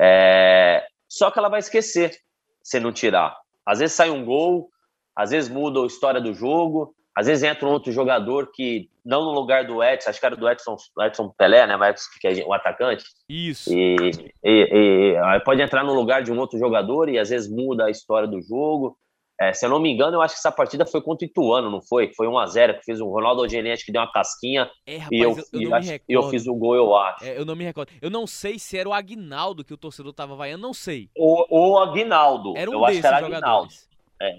[0.00, 2.16] É, só que ela vai esquecer
[2.62, 3.36] se não tirar.
[3.66, 4.70] Às vezes sai um gol,
[5.14, 9.24] às vezes muda a história do jogo, às vezes entra um outro jogador que, não
[9.24, 11.76] no lugar do Edson, acho que era do Edson, Edson Pelé, né?
[11.76, 13.04] Mas que é o atacante.
[13.28, 13.70] Isso.
[13.72, 17.84] E, e, e, pode entrar no lugar de um outro jogador e às vezes muda
[17.86, 18.96] a história do jogo.
[19.40, 21.70] É, se eu não me engano, eu acho que essa partida foi contra o Ituano,
[21.70, 22.12] não foi?
[22.14, 25.30] Foi 1x0, que fez o Ronaldo Algenete que deu uma casquinha é, rapaz, e eu,
[25.30, 27.24] eu, eu, acho, eu, fiz o gol, eu acho.
[27.24, 27.90] É, eu não me recordo.
[28.02, 31.08] Eu não sei se era o Aguinaldo que o torcedor tava vaiando, não sei.
[31.16, 32.52] O, o Aguinaldo.
[32.54, 33.74] Era um eu acho que era Aguinaldo.
[34.20, 34.36] É,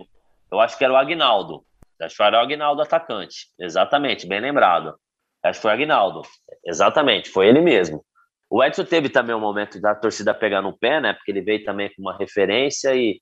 [0.52, 1.66] eu acho que era o Aguinaldo.
[2.00, 3.48] Acho que era o Aguinaldo atacante.
[3.60, 4.96] Exatamente, bem lembrado.
[5.44, 6.22] Acho que foi o Aguinaldo.
[6.64, 8.06] Exatamente, foi ele mesmo.
[8.48, 11.14] O Edson teve também um momento da torcida pegar no pé, né?
[11.14, 13.20] Porque ele veio também com uma referência e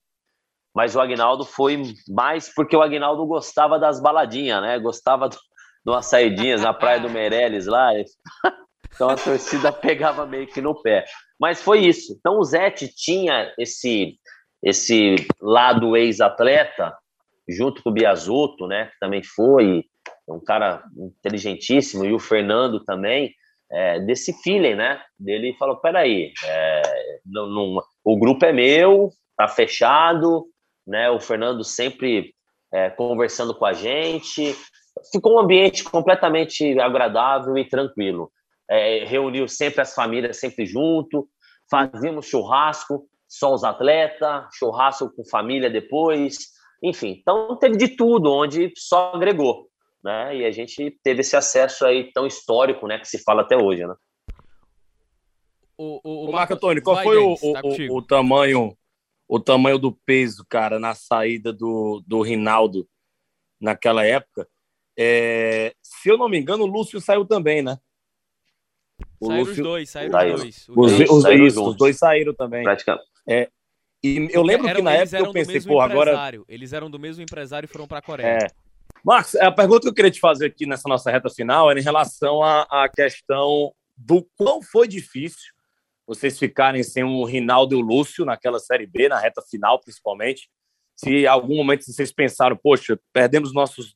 [0.73, 4.79] mas o Agnaldo foi mais porque o Agnaldo gostava das baladinhas, né?
[4.79, 5.37] Gostava de
[5.85, 7.89] umas saidinhas na Praia do Meireles lá.
[8.95, 11.05] Então a torcida pegava meio que no pé.
[11.39, 12.17] Mas foi isso.
[12.19, 14.17] Então o Zete tinha esse,
[14.61, 16.93] esse lado ex-atleta,
[17.47, 18.87] junto com o Biasotto, né?
[18.87, 19.85] Que também foi
[20.27, 23.33] um cara inteligentíssimo, e o Fernando também,
[23.71, 25.01] é, desse feeling, né?
[25.17, 26.81] Dele falou: peraí, é,
[27.25, 30.45] não, não, o grupo é meu, tá fechado,
[30.89, 31.09] né?
[31.09, 32.33] O Fernando sempre
[32.73, 34.55] é, conversando com a gente.
[35.11, 38.31] Ficou um ambiente completamente agradável e tranquilo.
[38.69, 41.27] É, reuniu sempre as famílias sempre junto,
[41.69, 46.37] fazíamos churrasco, só os atletas, churrasco com família depois,
[46.83, 47.17] enfim.
[47.19, 49.67] Então teve de tudo, onde só agregou,
[50.03, 50.35] né?
[50.35, 52.99] E a gente teve esse acesso aí tão histórico, né?
[52.99, 53.95] Que se fala até hoje, né?
[55.77, 58.75] O, o, o Marco Antônio, qual foi o, tá o, o, tamanho
[59.29, 62.89] o tamanho do peso, cara, na saída do, do Rinaldo
[63.61, 64.47] naquela época.
[64.97, 67.77] É, se eu não me engano, o Lúcio saiu também, né?
[69.19, 69.51] O saíram Lúcio...
[69.51, 70.33] os dois, saíram saiu.
[70.33, 70.69] os dois.
[70.69, 72.63] Os, os, os, os, dois saíram também.
[72.63, 73.07] Praticamente.
[73.27, 73.47] É,
[74.03, 76.31] e eu lembro que na época eu pensei, pô, agora.
[76.47, 78.39] Eles eram do mesmo empresário e foram para a Coreia.
[78.43, 78.47] É.
[79.05, 81.83] Marcos, a pergunta que eu queria te fazer aqui nessa nossa reta final era em
[81.83, 85.53] relação à, à questão do quão foi difícil
[86.09, 90.49] vocês ficarem sem o Rinaldo e o Lúcio naquela Série B, na reta final, principalmente.
[90.95, 93.93] Se algum momento vocês pensaram, poxa, perdemos nossos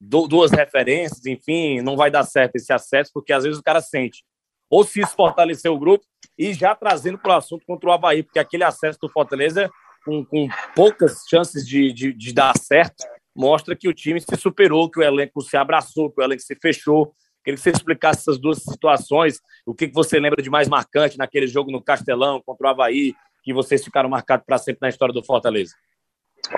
[0.00, 4.24] duas referências, enfim, não vai dar certo esse acesso, porque às vezes o cara sente.
[4.70, 6.06] Ou se isso fortaleceu o grupo,
[6.38, 9.70] e já trazendo para o assunto contra o Havaí, porque aquele acesso do Fortaleza,
[10.06, 13.04] com, com poucas chances de, de, de dar certo,
[13.36, 16.56] mostra que o time se superou, que o elenco se abraçou, que o elenco se
[16.56, 17.14] fechou,
[17.44, 21.46] Queria que você explicasse essas duas situações, o que você lembra de mais marcante naquele
[21.46, 25.24] jogo no Castelão contra o Havaí, que vocês ficaram marcados para sempre na história do
[25.24, 25.74] Fortaleza.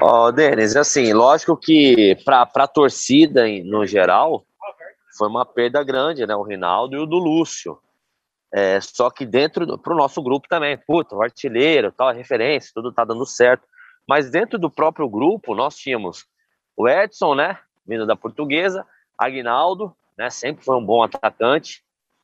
[0.01, 4.45] Ó, oh, Denis, assim, lógico que para a torcida no geral
[5.17, 6.35] foi uma perda grande, né?
[6.35, 7.79] O Rinaldo e o do Lúcio.
[8.53, 12.93] É, só que dentro para o nosso grupo também, puta, o artilheiro, tal, referência, tudo
[12.93, 13.67] tá dando certo.
[14.09, 16.27] Mas dentro do próprio grupo, nós tínhamos
[16.77, 17.59] o Edson, né?
[17.87, 18.87] Vindo da portuguesa,
[19.19, 20.31] Aguinaldo, né?
[20.31, 21.83] Sempre foi um bom atacante.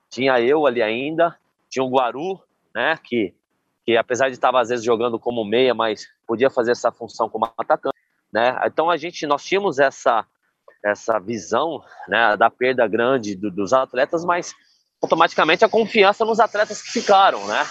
[0.09, 1.36] Tinha eu ali ainda,
[1.68, 2.41] tinha o Guaru,
[2.74, 2.99] né?
[3.03, 3.34] Que,
[3.84, 7.51] que apesar de estar às vezes jogando como meia, mas podia fazer essa função como
[7.57, 7.97] atacante,
[8.32, 8.59] né?
[8.64, 10.26] Então a gente, nós tínhamos essa
[10.82, 12.36] essa visão, né?
[12.36, 14.55] Da perda grande do, dos atletas, mas
[15.03, 17.66] automaticamente a confiança nos atletas que ficaram, né?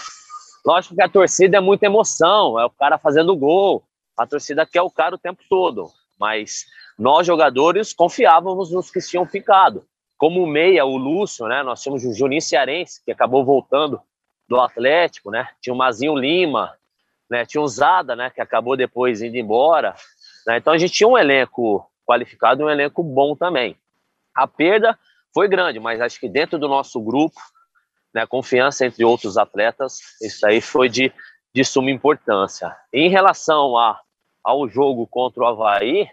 [0.64, 3.82] Lógico que a torcida é muita emoção, é o cara fazendo gol,
[4.16, 6.66] a torcida quer o cara o tempo todo, mas
[6.98, 9.84] nós jogadores confiávamos nos que tinham ficado.
[10.20, 11.62] Como meia, o Lúcio, né?
[11.62, 13.98] Nós tínhamos o Juninho Cearense, que acabou voltando
[14.46, 15.48] do Atlético, né?
[15.62, 16.76] Tinha o Mazinho Lima,
[17.30, 17.46] né?
[17.46, 18.28] Tinha o Zada, né?
[18.28, 19.94] Que acabou depois indo embora.
[20.46, 20.58] Né?
[20.58, 23.74] Então a gente tinha um elenco qualificado um elenco bom também.
[24.34, 24.98] A perda
[25.32, 27.40] foi grande, mas acho que dentro do nosso grupo,
[28.12, 31.10] né, confiança entre outros atletas, isso aí foi de,
[31.54, 32.76] de suma importância.
[32.92, 33.98] Em relação a,
[34.44, 36.10] ao jogo contra o Havaí,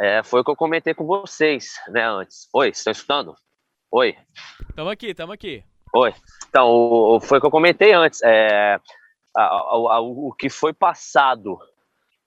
[0.00, 2.48] é, foi o que eu comentei com vocês, né, antes.
[2.52, 3.34] Oi, estão escutando?
[3.90, 4.16] Oi.
[4.76, 5.64] Tamo aqui, tamo aqui.
[5.94, 6.14] Oi.
[6.48, 8.22] Então, foi o que eu comentei antes.
[8.22, 8.78] É,
[9.36, 11.58] a, a, a, o que foi passado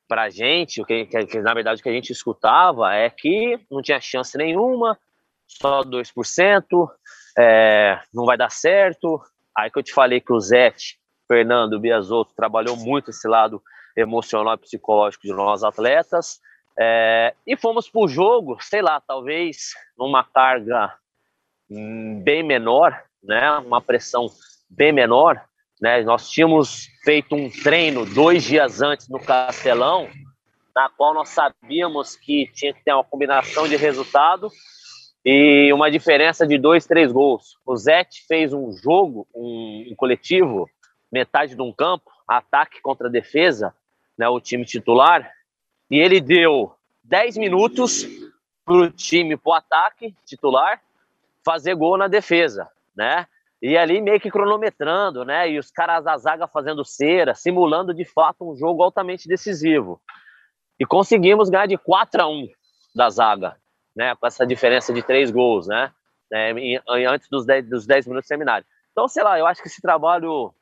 [0.07, 3.57] para a gente, o que, que, na verdade o que a gente escutava é que
[3.71, 4.99] não tinha chance nenhuma,
[5.47, 6.89] só 2%,
[7.39, 9.21] é, não vai dar certo.
[9.57, 13.61] Aí que eu te falei que o Zete, Fernando Biasotto trabalhou muito esse lado
[13.95, 16.41] emocional e psicológico de nós atletas.
[16.77, 20.93] É, e fomos para o jogo, sei lá, talvez numa carga
[22.23, 24.27] bem menor, né, uma pressão
[24.69, 25.41] bem menor.
[25.81, 30.07] Né, nós tínhamos feito um treino dois dias antes no Castelão,
[30.75, 34.49] na qual nós sabíamos que tinha que ter uma combinação de resultado
[35.25, 37.57] e uma diferença de dois, três gols.
[37.65, 40.69] O Zete fez um jogo, um, um coletivo,
[41.11, 43.73] metade de um campo, ataque contra defesa,
[44.17, 45.31] né, o time titular,
[45.91, 46.73] e ele deu
[47.03, 48.07] 10 minutos
[48.65, 50.81] para o time, para o ataque titular,
[51.43, 53.27] fazer gol na defesa, né?
[53.61, 55.51] E ali meio que cronometrando, né?
[55.51, 60.01] E os caras da zaga fazendo cera, simulando de fato um jogo altamente decisivo.
[60.79, 62.47] E conseguimos ganhar de 4 a 1
[62.95, 63.61] da zaga
[63.95, 65.91] né, com essa diferença de três gols, né,
[66.31, 66.53] né
[66.87, 68.65] antes dos 10, dos 10 minutos do seminário.
[68.91, 70.53] Então, sei lá, eu acho que esse trabalho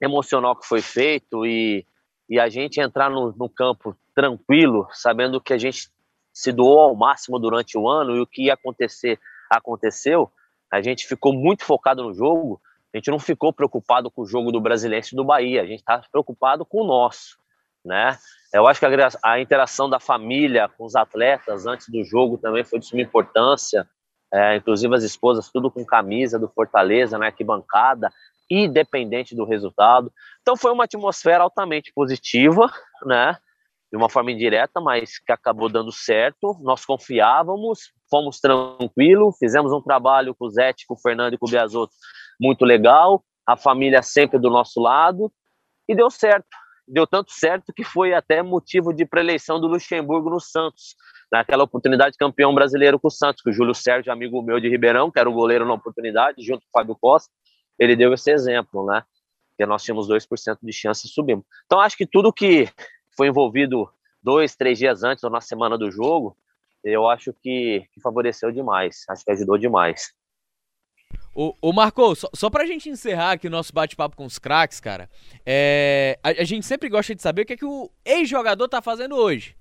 [0.00, 1.84] emocional que foi feito e,
[2.28, 5.90] e a gente entrar no, no campo tranquilo, sabendo que a gente
[6.30, 9.18] se doou ao máximo durante o ano e o que ia acontecer,
[9.48, 10.30] aconteceu,
[10.70, 12.60] a gente ficou muito focado no jogo,
[12.92, 15.80] a gente não ficou preocupado com o jogo do Brasileiro e do Bahia, a gente
[15.80, 17.38] está preocupado com o nosso,
[17.82, 18.18] né?
[18.52, 18.86] Eu acho que
[19.22, 23.88] a, interação da família com os atletas antes do jogo também foi de suma importância.
[24.32, 28.12] É, inclusive as esposas tudo com camisa do Fortaleza, né, que bancada,
[28.48, 30.12] independente do resultado.
[30.42, 32.70] Então foi uma atmosfera altamente positiva,
[33.04, 33.36] né,
[33.90, 36.56] de uma forma indireta, mas que acabou dando certo.
[36.62, 41.46] Nós confiávamos, fomos tranquilos, fizemos um trabalho com o Zé, com o Fernando e com
[41.46, 41.92] o Biasotto
[42.40, 45.30] muito legal, a família sempre do nosso lado,
[45.88, 46.46] e deu certo
[46.90, 50.96] deu tanto certo que foi até motivo de preeleição do Luxemburgo no Santos,
[51.30, 55.10] naquela oportunidade campeão brasileiro com o Santos, que o Júlio Sérgio, amigo meu de Ribeirão,
[55.10, 57.30] que era o goleiro na oportunidade, junto com o Fábio Costa,
[57.78, 59.04] ele deu esse exemplo, né?
[59.56, 61.44] Que nós tínhamos 2% de chance de subirmos.
[61.66, 62.68] Então, acho que tudo que
[63.16, 63.88] foi envolvido
[64.22, 66.36] dois, três dias antes ou na semana do jogo,
[66.82, 70.14] eu acho que, que favoreceu demais, acho que ajudou demais.
[71.34, 74.80] Ô, ô Marco, só, só pra gente encerrar aqui o nosso bate-papo com os craques,
[74.80, 75.08] cara,
[75.46, 78.82] é, a, a, gente sempre gosta de saber o que é que o ex-jogador tá
[78.82, 79.56] fazendo hoje.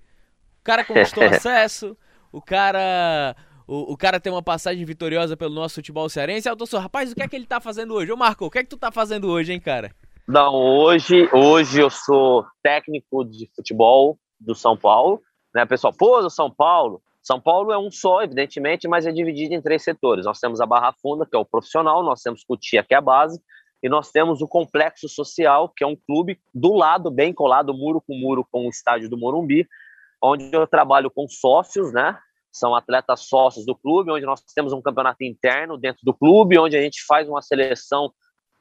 [0.62, 1.98] O cara conquistou acesso,
[2.32, 3.36] o cara.
[3.68, 6.48] O, o, cara tem uma passagem vitoriosa pelo nosso futebol cearense.
[6.48, 8.12] Aí eu tô só, rapaz, o que é que ele tá fazendo hoje?
[8.12, 9.94] Ô Marco, o que é que tu tá fazendo hoje, hein, cara?
[10.32, 15.24] Não, hoje, hoje eu sou técnico de futebol do São Paulo,
[15.56, 15.92] né, pessoal?
[15.92, 19.84] Pô, do São Paulo, são Paulo é um só, evidentemente, mas é dividido em três
[19.84, 20.28] setores.
[20.28, 23.02] Nós temos a Barra Funda, que é o profissional, nós temos Cutia, que é a
[23.02, 23.42] base,
[23.82, 28.00] e nós temos o Complexo Social, que é um clube do lado, bem colado, muro
[28.00, 29.68] com muro, com o estádio do Morumbi,
[30.22, 32.16] onde eu trabalho com sócios, né?
[32.52, 36.78] São atletas sócios do clube, onde nós temos um campeonato interno dentro do clube, onde
[36.78, 38.14] a gente faz uma seleção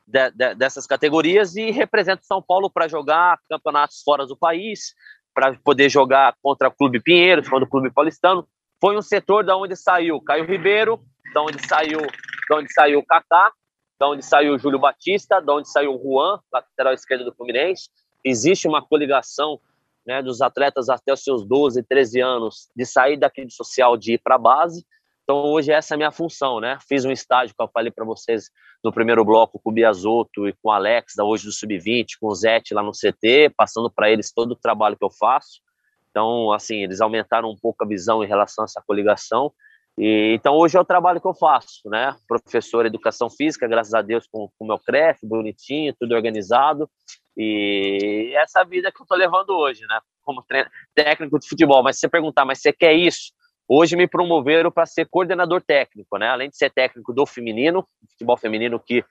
[0.08, 4.94] de, de, dessas categorias e representa São Paulo para jogar campeonatos fora do país,
[5.34, 8.48] para poder jogar contra o Clube Pinheiros, contra o Clube Paulistano
[8.80, 11.00] foi um setor da onde saiu Caio Ribeiro,
[11.34, 12.00] da onde saiu,
[12.48, 13.52] da onde saiu Kaká,
[13.98, 17.88] da onde saiu Júlio Batista, da onde saiu Juan, lateral esquerdo do Fluminense.
[18.24, 19.60] Existe uma coligação
[20.06, 24.18] né, dos atletas até os seus 12, 13 anos de sair daqui social de ir
[24.18, 24.86] para a base.
[25.28, 26.78] Então hoje essa é a minha função, né?
[26.88, 28.44] Fiz um estágio que eu falei para vocês
[28.82, 32.28] no primeiro bloco com o Biasotto e com o Alex, da hoje do Sub-20, com
[32.28, 35.60] o Zete lá no CT, passando para eles todo o trabalho que eu faço.
[36.08, 39.52] Então, assim, eles aumentaram um pouco a visão em relação a essa coligação.
[39.98, 42.16] E, então, hoje é o trabalho que eu faço, né?
[42.26, 46.88] Professor de Educação Física, graças a Deus, com o meu CREF, bonitinho, tudo organizado.
[47.36, 50.00] E essa vida que eu tô levando hoje, né?
[50.22, 50.42] Como
[50.94, 51.82] técnico de futebol.
[51.82, 53.36] Mas se você perguntar, mas você quer isso?
[53.70, 56.28] Hoje me promoveram para ser coordenador técnico, né?
[56.28, 59.04] Além de ser técnico do feminino, futebol feminino que,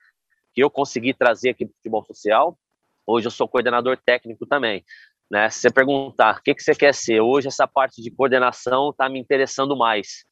[0.52, 2.58] que eu consegui trazer aqui para futebol social,
[3.06, 4.84] hoje eu sou coordenador técnico também.
[5.30, 5.48] Né?
[5.52, 9.08] Se você perguntar o que, que você quer ser, hoje essa parte de coordenação está
[9.08, 10.26] me interessando mais,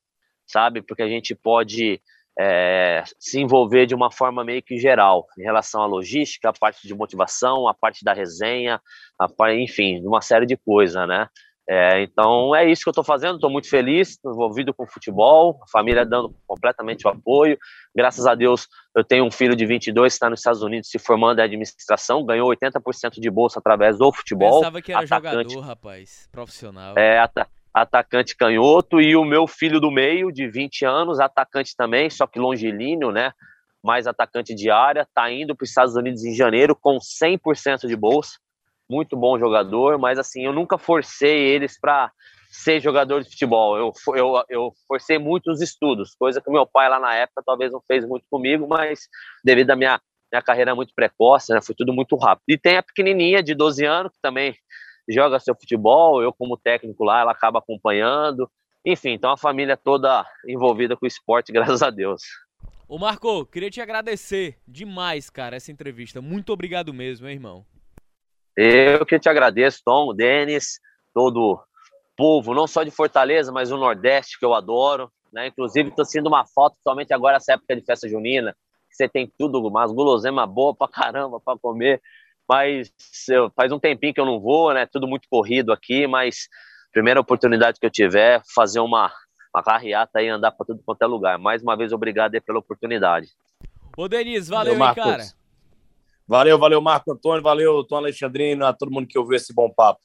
[0.47, 0.81] sabe?
[0.81, 2.01] Porque a gente pode
[2.39, 6.87] é, se envolver de uma forma meio que geral, em relação à logística, a parte
[6.87, 8.81] de motivação, a parte da resenha,
[9.19, 11.29] a, enfim, uma série de coisas, né?
[11.67, 15.67] É, então é isso que eu estou fazendo, estou muito feliz, envolvido com futebol, a
[15.67, 17.57] família dando completamente o apoio.
[17.95, 20.99] Graças a Deus, eu tenho um filho de 22 que está nos Estados Unidos se
[20.99, 24.59] formando em administração, ganhou 80% de bolsa através do futebol.
[24.59, 25.53] Pensava que era atacante.
[25.53, 26.93] jogador, rapaz, profissional.
[26.97, 27.33] É, at
[27.73, 32.39] atacante canhoto, e o meu filho do meio, de 20 anos, atacante também, só que
[32.39, 33.33] longilíneo, né?
[33.83, 37.95] Mais atacante de área, tá indo para os Estados Unidos em janeiro com 100% de
[37.97, 38.37] bolsa.
[38.89, 42.11] Muito bom jogador, mas assim, eu nunca forcei eles para
[42.49, 43.77] ser jogador de futebol.
[43.77, 47.71] Eu, eu, eu forcei muito os estudos, coisa que meu pai lá na época talvez
[47.71, 49.07] não fez muito comigo, mas
[49.43, 49.99] devido à minha,
[50.31, 52.45] minha carreira muito precoce, né, foi tudo muito rápido.
[52.47, 54.55] E tem a pequenininha de 12 anos que também
[55.09, 58.49] joga seu futebol, eu como técnico lá, ela acaba acompanhando.
[58.85, 62.21] Enfim, então a família toda envolvida com o esporte, graças a Deus.
[62.87, 66.21] Ô Marco, queria te agradecer demais, cara, essa entrevista.
[66.21, 67.65] Muito obrigado mesmo, hein, irmão.
[68.55, 70.79] Eu que te agradeço, Tom, Denis,
[71.13, 71.59] todo o
[72.15, 75.11] povo, não só de Fortaleza, mas o Nordeste, que eu adoro.
[75.31, 75.47] Né?
[75.47, 78.55] Inclusive, estou sendo uma foto, somente agora, essa época de festa junina,
[78.89, 82.01] que você tem tudo, umas guloseimas boas pra caramba para comer
[82.47, 82.91] mas
[83.29, 84.85] eu, faz um tempinho que eu não vou, né?
[84.85, 86.47] Tudo muito corrido aqui, mas
[86.91, 89.11] primeira oportunidade que eu tiver, fazer uma,
[89.53, 91.37] uma carreata e andar para tudo quanto é lugar.
[91.37, 93.27] Mais uma vez, obrigado aí pela oportunidade.
[93.97, 95.23] Ô, Denise, valeu, valeu hein, cara.
[96.27, 100.01] Valeu, valeu, Marco Antônio, valeu, Tom Alexandrino, a todo mundo que ouviu esse bom papo.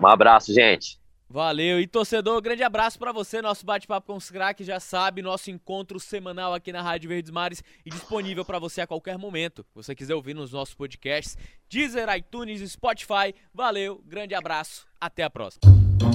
[0.00, 0.98] Um abraço, gente.
[1.28, 1.80] Valeu.
[1.80, 3.42] E torcedor, grande abraço para você.
[3.42, 7.62] Nosso bate-papo com os craques já sabe, nosso encontro semanal aqui na Rádio Verdes Mares
[7.84, 9.64] e disponível para você a qualquer momento.
[9.68, 11.36] Se você quiser ouvir nos nossos podcasts,
[11.68, 13.34] Deezer, iTunes e Spotify.
[13.52, 14.86] Valeu, grande abraço.
[15.00, 15.60] Até a próxima.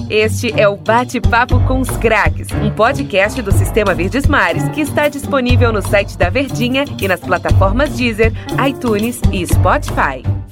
[0.08, 5.08] Este é o Bate-Papo com os Craques, um podcast do Sistema Verdes Mares que está
[5.08, 8.32] disponível no site da Verdinha e nas plataformas Deezer,
[8.66, 10.42] iTunes e Spotify.